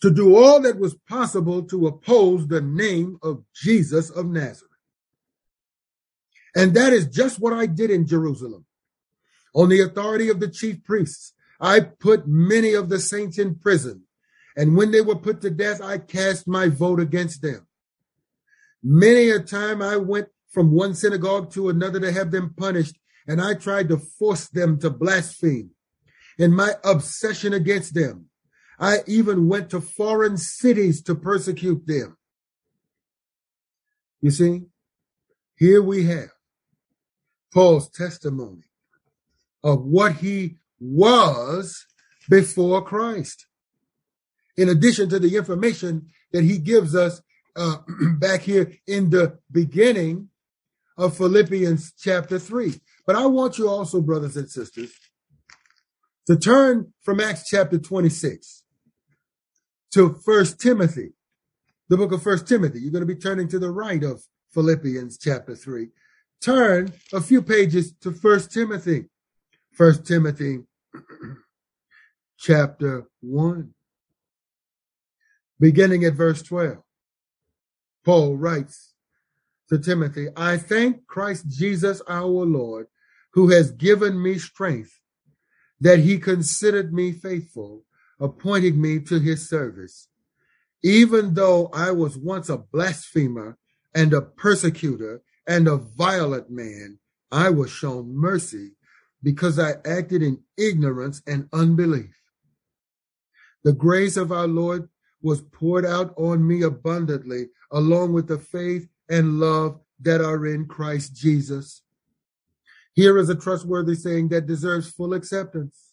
[0.00, 4.70] to do all that was possible to oppose the name of Jesus of Nazareth.
[6.54, 8.64] And that is just what I did in Jerusalem.
[9.54, 14.04] On the authority of the chief priests, I put many of the saints in prison.
[14.56, 17.66] And when they were put to death, I cast my vote against them.
[18.82, 23.40] Many a time I went from one synagogue to another to have them punished, and
[23.40, 25.70] I tried to force them to blaspheme.
[26.38, 28.26] In my obsession against them,
[28.78, 32.16] I even went to foreign cities to persecute them.
[34.22, 34.62] You see,
[35.56, 36.30] here we have
[37.52, 38.62] Paul's testimony
[39.62, 41.86] of what he was
[42.28, 43.46] before Christ.
[44.56, 47.20] In addition to the information that he gives us
[47.56, 47.76] uh,
[48.18, 50.30] back here in the beginning
[51.00, 52.74] of Philippians chapter 3.
[53.06, 54.92] But I want you also, brothers and sisters,
[56.26, 58.62] to turn from Acts chapter 26
[59.92, 61.14] to First Timothy,
[61.88, 62.80] the book of First Timothy.
[62.80, 64.22] You're going to be turning to the right of
[64.52, 65.88] Philippians chapter 3.
[66.42, 69.06] Turn a few pages to First Timothy.
[69.72, 70.60] First Timothy
[72.38, 73.74] chapter 1.
[75.58, 76.76] Beginning at verse 12.
[78.04, 78.89] Paul writes
[79.70, 82.88] to Timothy, I thank Christ Jesus our Lord,
[83.32, 85.00] who has given me strength,
[85.80, 87.84] that he considered me faithful
[88.18, 90.08] appointing me to his service.
[90.82, 93.56] Even though I was once a blasphemer
[93.94, 96.98] and a persecutor and a violent man,
[97.32, 98.72] I was shown mercy
[99.22, 102.16] because I acted in ignorance and unbelief.
[103.62, 104.88] The grace of our Lord
[105.22, 110.66] was poured out on me abundantly, along with the faith and love that are in
[110.66, 111.82] Christ Jesus.
[112.94, 115.92] Here is a trustworthy saying that deserves full acceptance.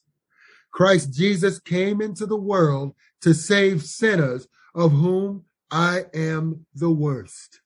[0.72, 7.62] Christ Jesus came into the world to save sinners, of whom I am the worst.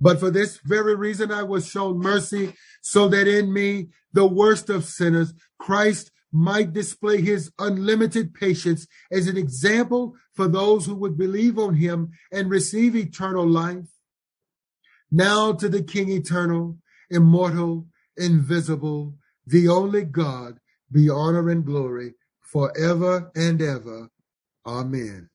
[0.00, 4.70] But for this very reason, I was shown mercy so that in me, the worst
[4.70, 11.18] of sinners, Christ might display his unlimited patience as an example for those who would
[11.18, 13.88] believe on him and receive eternal life.
[15.10, 16.78] Now to the King eternal,
[17.10, 19.14] immortal, invisible,
[19.46, 20.58] the only God,
[20.92, 24.10] be honor and glory forever and ever.
[24.66, 25.30] Amen.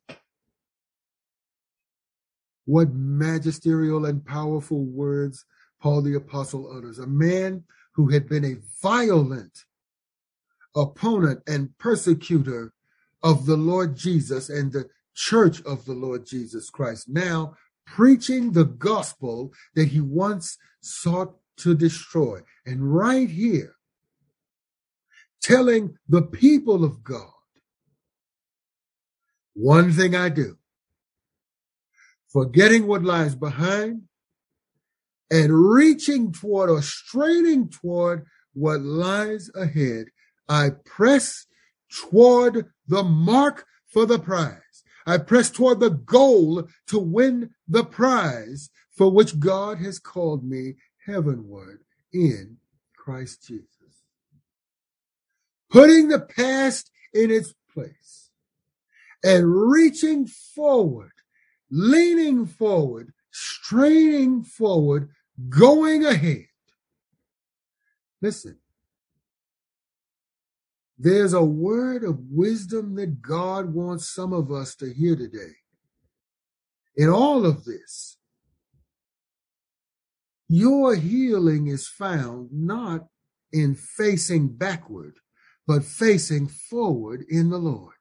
[2.65, 5.45] What magisterial and powerful words
[5.81, 6.99] Paul the Apostle utters.
[6.99, 9.65] A man who had been a violent
[10.75, 12.71] opponent and persecutor
[13.23, 17.55] of the Lord Jesus and the church of the Lord Jesus Christ, now
[17.85, 22.39] preaching the gospel that he once sought to destroy.
[22.65, 23.75] And right here,
[25.41, 27.27] telling the people of God,
[29.53, 30.57] one thing I do,
[32.31, 34.03] forgetting what lies behind
[35.29, 40.07] and reaching toward or straining toward what lies ahead,
[40.47, 41.45] I press
[41.91, 44.83] toward the mark for the prize.
[45.07, 50.75] I press toward the goal to win the prize for which God has called me
[51.07, 51.81] heavenward
[52.13, 52.57] in
[52.95, 53.81] Christ Jesus
[55.71, 58.29] putting the past in its place
[59.23, 61.11] and reaching forward,
[61.69, 65.09] leaning forward, straining forward,
[65.49, 66.45] going ahead.
[68.21, 68.57] Listen,
[71.03, 75.55] there's a word of wisdom that God wants some of us to hear today.
[76.95, 78.17] In all of this,
[80.47, 83.07] your healing is found not
[83.51, 85.15] in facing backward,
[85.65, 87.95] but facing forward in the Lord.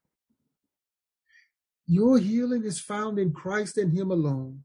[1.87, 4.65] Your healing is found in Christ and Him alone,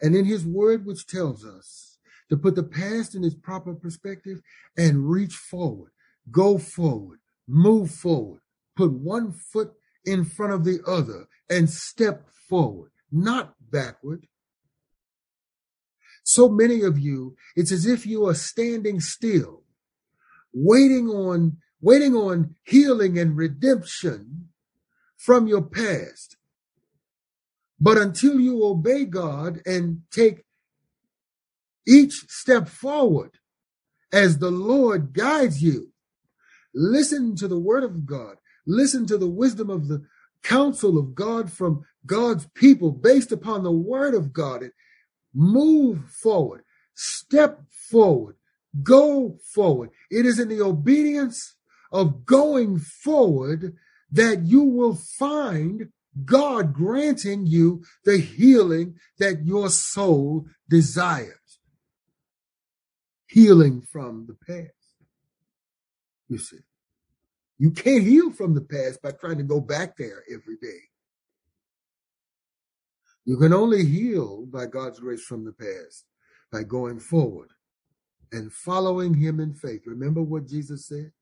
[0.00, 1.98] and in His Word, which tells us
[2.30, 4.40] to put the past in its proper perspective
[4.78, 5.90] and reach forward,
[6.30, 7.18] go forward,
[7.48, 8.40] move forward,
[8.76, 9.72] put one foot
[10.04, 14.26] in front of the other and step forward, not backward.
[16.24, 19.62] So many of you, it's as if you are standing still,
[20.52, 24.48] waiting on waiting on healing and redemption
[25.16, 26.36] from your past.
[27.78, 30.44] But until you obey God and take
[31.86, 33.38] each step forward
[34.12, 35.92] as the Lord guides you.
[36.76, 38.36] Listen to the word of God.
[38.66, 40.04] Listen to the wisdom of the
[40.42, 44.72] counsel of God from God's people based upon the word of God and
[45.34, 46.64] move forward,
[46.94, 48.36] step forward,
[48.82, 49.90] go forward.
[50.10, 51.56] It is in the obedience
[51.90, 53.74] of going forward
[54.12, 55.88] that you will find
[56.24, 61.58] God granting you the healing that your soul desires.
[63.28, 64.72] Healing from the past.
[66.28, 66.58] You see,
[67.58, 70.80] you can't heal from the past by trying to go back there every day.
[73.24, 76.04] You can only heal by God's grace from the past
[76.52, 77.50] by going forward
[78.30, 79.82] and following him in faith.
[79.86, 81.12] Remember what Jesus said?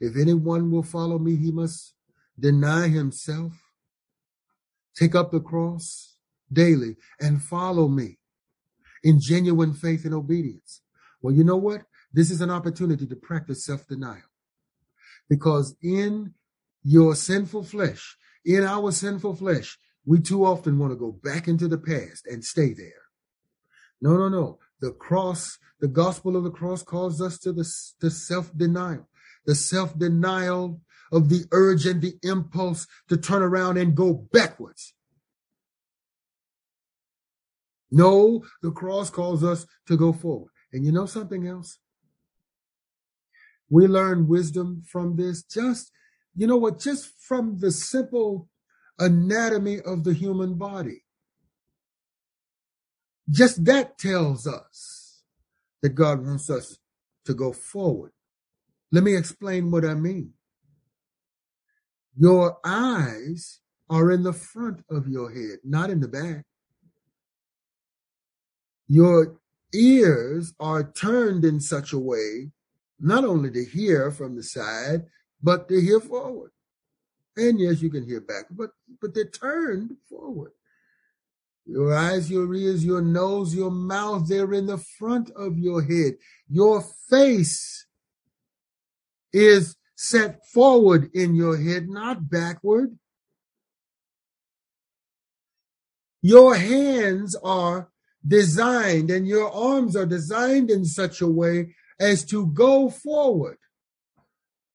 [0.00, 1.94] If anyone will follow me, he must
[2.38, 3.52] deny himself,
[4.96, 6.16] take up the cross
[6.52, 8.18] daily, and follow me
[9.04, 10.82] in genuine faith and obedience.
[11.20, 11.82] Well, you know what?
[12.12, 14.31] This is an opportunity to practice self denial
[15.32, 16.34] because in
[16.84, 21.66] your sinful flesh, in our sinful flesh, we too often want to go back into
[21.66, 23.04] the past and stay there.
[24.02, 24.58] No, no, no.
[24.82, 29.08] The cross, the gospel of the cross calls us to the, self denial,
[29.46, 34.92] the self denial of the urge and the impulse to turn around and go backwards.
[37.90, 40.50] No, the cross calls us to go forward.
[40.74, 41.78] And you know something else?
[43.72, 45.92] We learn wisdom from this just,
[46.36, 48.50] you know what, just from the simple
[48.98, 51.04] anatomy of the human body.
[53.30, 55.22] Just that tells us
[55.80, 56.76] that God wants us
[57.24, 58.12] to go forward.
[58.90, 60.34] Let me explain what I mean.
[62.14, 66.44] Your eyes are in the front of your head, not in the back.
[68.86, 69.38] Your
[69.72, 72.50] ears are turned in such a way,
[73.02, 75.04] not only to hear from the side,
[75.42, 76.52] but to hear forward.
[77.36, 80.52] And yes, you can hear back, but but they're turned forward.
[81.64, 86.14] Your eyes, your ears, your nose, your mouth, they're in the front of your head.
[86.48, 87.86] Your face
[89.32, 92.98] is set forward in your head, not backward.
[96.20, 97.90] Your hands are
[98.26, 103.58] designed and your arms are designed in such a way as to go forward.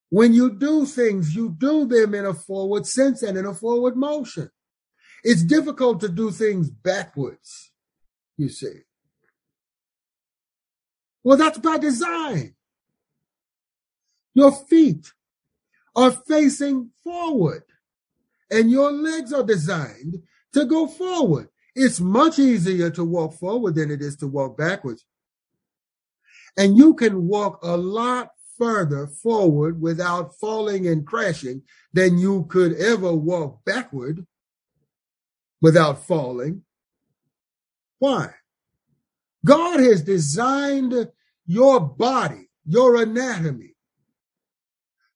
[0.10, 3.98] When you do things, you do them in a forward sense and in a forward
[3.98, 4.50] motion.
[5.24, 7.72] It's difficult to do things backwards,
[8.38, 8.82] you see.
[11.24, 12.56] Well, that's by design.
[14.34, 15.12] Your feet
[15.96, 17.64] are facing forward
[18.50, 20.22] and your legs are designed
[20.54, 21.50] to go forward.
[21.76, 25.06] It's much easier to walk forward than it is to walk backwards.
[26.58, 31.62] And you can walk a lot further forward without falling and crashing
[31.94, 34.26] than you could ever walk backward
[35.62, 36.64] without falling.
[38.00, 38.32] Why?
[39.46, 41.10] God has designed
[41.46, 43.76] your body, your anatomy,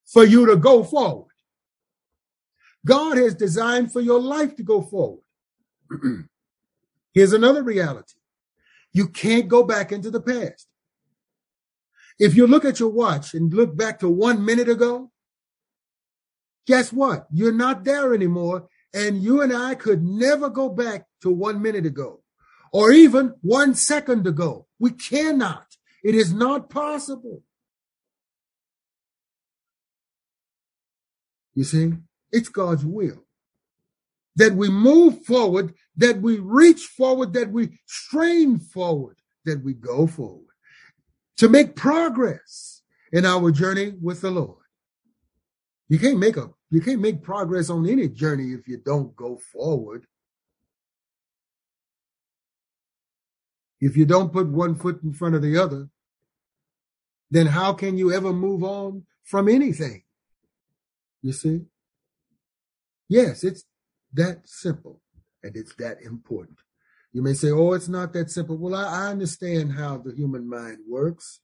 [0.06, 1.28] for you to go forward.
[2.86, 5.24] God has designed for your life to go forward.
[7.14, 8.16] Here's another reality.
[8.94, 10.68] You can't go back into the past.
[12.22, 15.12] If you look at your watch and look back to one minute ago,
[16.68, 17.26] guess what?
[17.34, 18.68] You're not there anymore.
[18.94, 22.22] And you and I could never go back to one minute ago
[22.72, 24.68] or even one second ago.
[24.78, 25.66] We cannot.
[26.04, 27.42] It is not possible.
[31.56, 31.94] You see,
[32.32, 33.26] it's God's will
[34.36, 40.06] that we move forward, that we reach forward, that we strain forward, that we go
[40.06, 40.51] forward
[41.42, 44.64] to make progress in our journey with the Lord.
[45.90, 49.40] You can't make a you can't make progress on any journey if you don't go
[49.52, 50.06] forward.
[53.80, 55.90] If you don't put one foot in front of the other,
[57.32, 60.04] then how can you ever move on from anything?
[61.24, 61.62] You see?
[63.10, 63.64] Yes, it's
[64.14, 65.02] that simple
[65.42, 66.60] and it's that important.
[67.14, 68.58] You may say, oh, it's not that simple.
[68.58, 71.42] Well, I, I understand how the human mind works,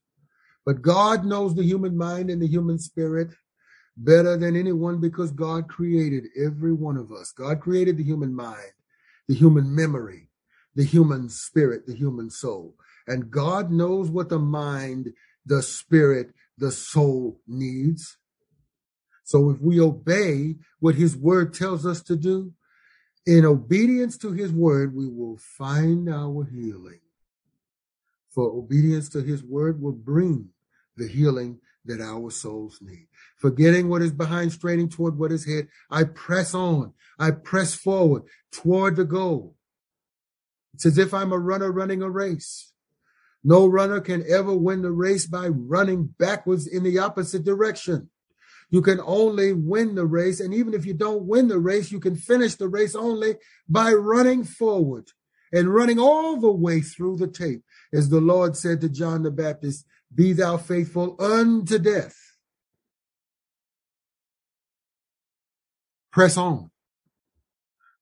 [0.64, 3.28] but God knows the human mind and the human spirit
[3.96, 7.32] better than anyone because God created every one of us.
[7.32, 8.72] God created the human mind,
[9.26, 10.30] the human memory,
[10.74, 12.74] the human spirit, the human soul.
[13.06, 15.12] And God knows what the mind,
[15.44, 18.16] the spirit, the soul needs.
[19.24, 22.52] So if we obey what his word tells us to do,
[23.28, 27.00] in obedience to his word, we will find our healing.
[28.30, 30.48] For obedience to his word will bring
[30.96, 33.06] the healing that our souls need.
[33.36, 36.94] Forgetting what is behind, straining toward what is ahead, I press on.
[37.18, 39.56] I press forward toward the goal.
[40.72, 42.72] It's as if I'm a runner running a race.
[43.44, 48.08] No runner can ever win the race by running backwards in the opposite direction.
[48.70, 50.40] You can only win the race.
[50.40, 53.36] And even if you don't win the race, you can finish the race only
[53.68, 55.08] by running forward
[55.52, 57.62] and running all the way through the tape.
[57.92, 62.16] As the Lord said to John the Baptist, be thou faithful unto death.
[66.12, 66.70] Press on.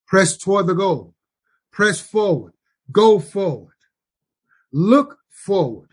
[0.07, 1.15] Press toward the goal.
[1.73, 2.55] Press forward.
[2.91, 3.75] Go forward.
[4.73, 5.91] Look forward.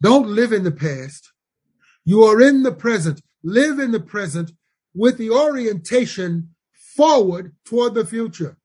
[0.00, 1.32] Don't live in the past.
[2.04, 3.22] You are in the present.
[3.42, 4.52] Live in the present
[4.94, 8.58] with the orientation forward toward the future.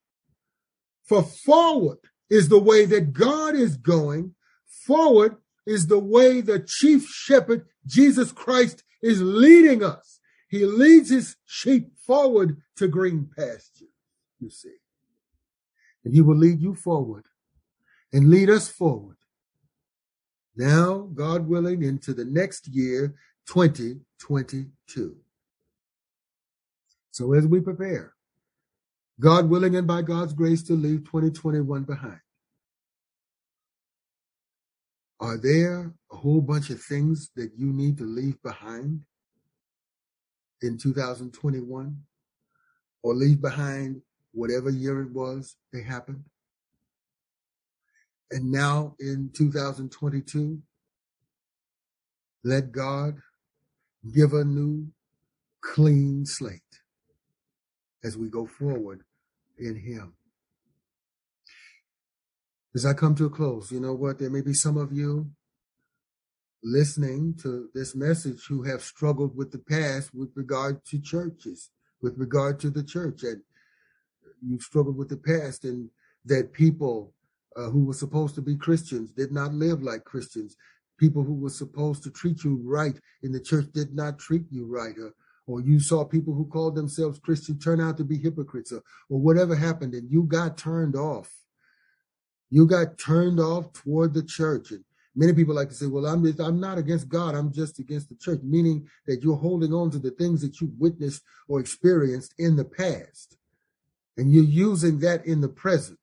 [1.04, 2.00] For forward
[2.30, 4.36] is the way that God is going.
[4.68, 10.20] Forward is the way the chief shepherd, Jesus Christ, is leading us.
[10.50, 13.86] He leads his sheep forward to green pasture,
[14.40, 14.76] you see.
[16.04, 17.26] And he will lead you forward
[18.14, 19.18] and lead us forward.
[20.56, 23.16] Now, God willing, into the next year,
[24.20, 25.16] 2022.
[27.12, 28.14] So as we prepare,
[29.20, 32.20] God willing and by God's grace to leave 2021 behind,
[35.20, 39.02] are there a whole bunch of things that you need to leave behind
[40.62, 41.98] in 2021
[43.02, 44.02] or leave behind
[44.34, 46.24] whatever year it was they happened?
[48.30, 50.62] And now in 2022,
[52.44, 53.16] let God
[54.14, 54.88] give a new
[55.62, 56.62] clean slate
[58.04, 59.04] as we go forward
[59.58, 60.14] in Him.
[62.76, 64.20] As I come to a close, you know what?
[64.20, 65.32] There may be some of you
[66.64, 71.70] listening to this message who have struggled with the past with regard to churches,
[72.02, 73.42] with regard to the church, and
[74.46, 75.90] you've struggled with the past and
[76.26, 77.14] that people
[77.56, 80.56] uh, who were supposed to be Christians did not live like Christians.
[80.98, 84.66] People who were supposed to treat you right in the church did not treat you
[84.66, 84.96] right.
[84.98, 85.14] Or,
[85.46, 89.20] or you saw people who called themselves Christian turn out to be hypocrites or, or
[89.20, 91.32] whatever happened and you got turned off.
[92.50, 94.72] You got turned off toward the church.
[94.72, 94.84] And
[95.16, 97.36] many people like to say, well, I'm, just, I'm not against God.
[97.36, 100.72] I'm just against the church, meaning that you're holding on to the things that you
[100.78, 103.38] witnessed or experienced in the past.
[104.18, 106.00] And you're using that in the present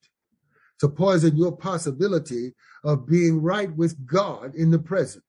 [0.85, 2.53] to poison your possibility
[2.85, 5.25] of being right with God in the present.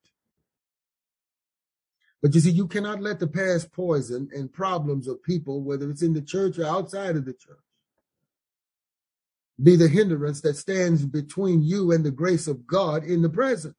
[2.22, 6.02] But you see, you cannot let the past poison and problems of people, whether it's
[6.02, 7.56] in the church or outside of the church,
[9.64, 13.78] be the hindrance that stands between you and the grace of God in the present.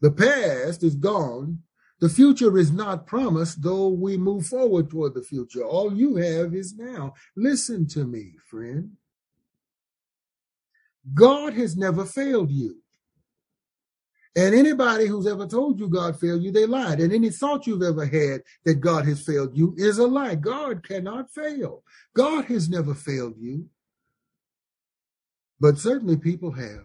[0.00, 1.62] The past is gone.
[2.00, 5.64] The future is not promised, though we move forward toward the future.
[5.64, 7.14] All you have is now.
[7.36, 8.92] Listen to me, friend.
[11.14, 12.82] God has never failed you.
[14.36, 17.00] And anybody who's ever told you God failed you, they lied.
[17.00, 20.34] And any thought you've ever had that God has failed you is a lie.
[20.34, 21.82] God cannot fail.
[22.14, 23.70] God has never failed you.
[25.58, 26.84] But certainly people have.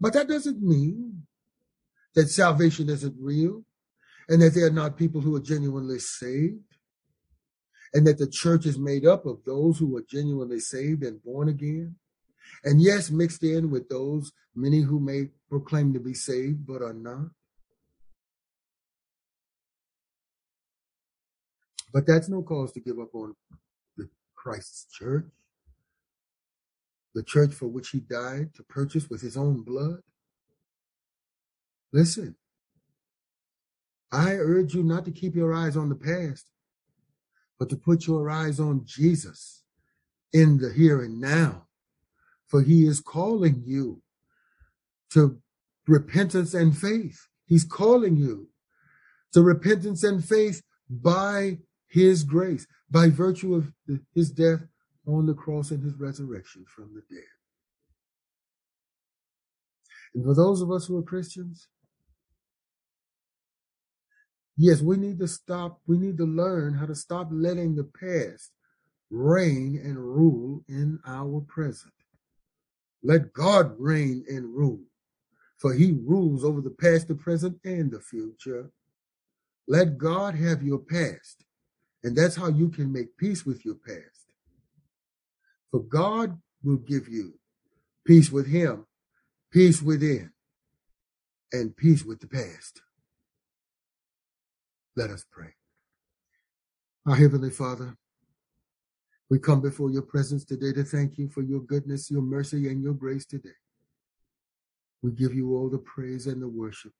[0.00, 1.26] But that doesn't mean
[2.14, 3.64] that salvation isn't real
[4.28, 6.64] and that there are not people who are genuinely saved
[7.92, 11.48] and that the church is made up of those who are genuinely saved and born
[11.48, 11.96] again.
[12.64, 16.92] And yes, mixed in with those many who may proclaim to be saved but are
[16.92, 17.30] not.
[21.92, 23.34] But that's no cause to give up on
[23.96, 25.26] the Christ's church,
[27.14, 30.00] the church for which he died to purchase with his own blood.
[31.92, 32.36] Listen,
[34.12, 36.46] I urge you not to keep your eyes on the past,
[37.58, 39.62] but to put your eyes on Jesus
[40.32, 41.66] in the here and now
[42.50, 44.02] for he is calling you
[45.10, 45.40] to
[45.86, 47.28] repentance and faith.
[47.46, 48.48] He's calling you
[49.32, 53.72] to repentance and faith by his grace, by virtue of
[54.14, 54.66] his death
[55.06, 57.24] on the cross and his resurrection from the dead.
[60.14, 61.68] And for those of us who are Christians,
[64.60, 68.52] yes, we need to stop, we need to learn how to stop letting the past
[69.10, 71.94] reign and rule in our present.
[73.02, 74.82] Let God reign and rule,
[75.58, 78.72] for he rules over the past, the present, and the future.
[79.68, 81.44] Let God have your past,
[82.04, 84.32] and that's how you can make peace with your past.
[85.70, 87.34] For God will give you
[88.06, 88.86] peace with him,
[89.52, 90.32] peace within.
[91.52, 92.82] and peace with the past.
[95.00, 95.54] Let us pray.
[97.06, 97.96] Our Heavenly Father,
[99.30, 102.82] we come before your presence today to thank you for your goodness, your mercy, and
[102.82, 103.56] your grace today.
[105.02, 106.92] We give you all the praise and the worship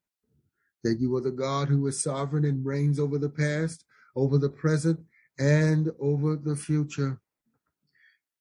[0.83, 3.85] that you are the God who is sovereign and reigns over the past,
[4.15, 4.99] over the present,
[5.37, 7.21] and over the future.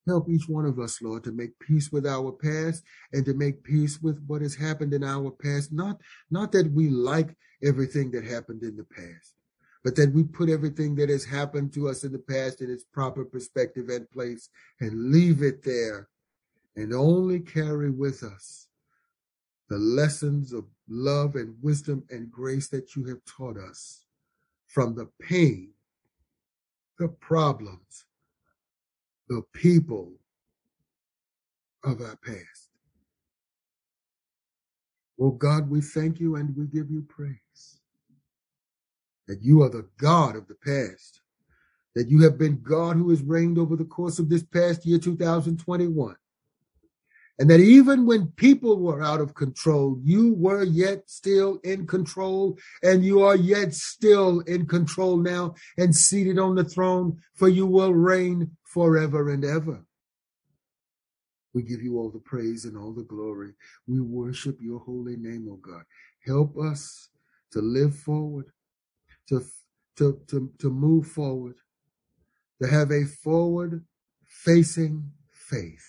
[0.07, 2.83] Help each one of us, Lord, to make peace with our past
[3.13, 5.71] and to make peace with what has happened in our past.
[5.71, 6.01] Not,
[6.31, 9.35] not that we like everything that happened in the past,
[9.83, 12.85] but that we put everything that has happened to us in the past in its
[12.85, 14.51] proper perspective and place
[14.81, 16.09] and leave it there
[16.77, 18.69] and only carry with us
[19.69, 24.05] the lessons of love and wisdom and grace that you have taught us
[24.67, 25.71] from the pain,
[26.99, 28.05] the problems,
[29.29, 30.13] the people
[31.85, 32.69] of our past.
[35.21, 37.37] Oh God, we thank you and we give you praise
[39.31, 41.21] that you are the God of the past,
[41.95, 44.99] that you have been God who has reigned over the course of this past year,
[44.99, 46.17] 2021.
[47.39, 52.59] And that even when people were out of control, you were yet still in control,
[52.83, 57.67] and you are yet still in control now and seated on the throne, for you
[57.67, 59.85] will reign forever and ever.
[61.55, 63.53] We give you all the praise and all the glory.
[63.87, 65.85] We worship your holy name, O God.
[66.27, 67.11] Help us
[67.53, 68.47] to live forward,
[69.29, 69.45] to,
[69.97, 71.57] to, to, to move forward,
[72.61, 73.85] to have a forward
[74.27, 75.87] facing faith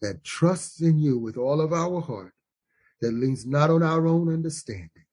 [0.00, 2.32] that trusts in you with all of our heart,
[3.00, 5.06] that leans not on our own understanding,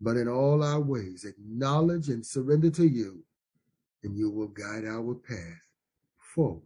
[0.00, 3.24] but in all our ways acknowledge and surrender to you,
[4.02, 5.68] and you will guide our path
[6.34, 6.62] forward.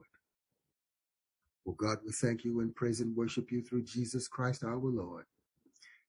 [1.67, 5.27] Oh God, we thank you and praise and worship you through Jesus Christ our Lord.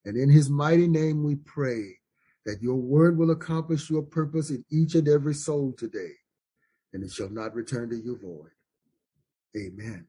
[0.06, 1.99] And in his mighty name we pray
[2.46, 6.12] that your word will accomplish your purpose in each and every soul today,
[6.92, 8.50] and it shall not return to you void.
[9.56, 10.06] Amen.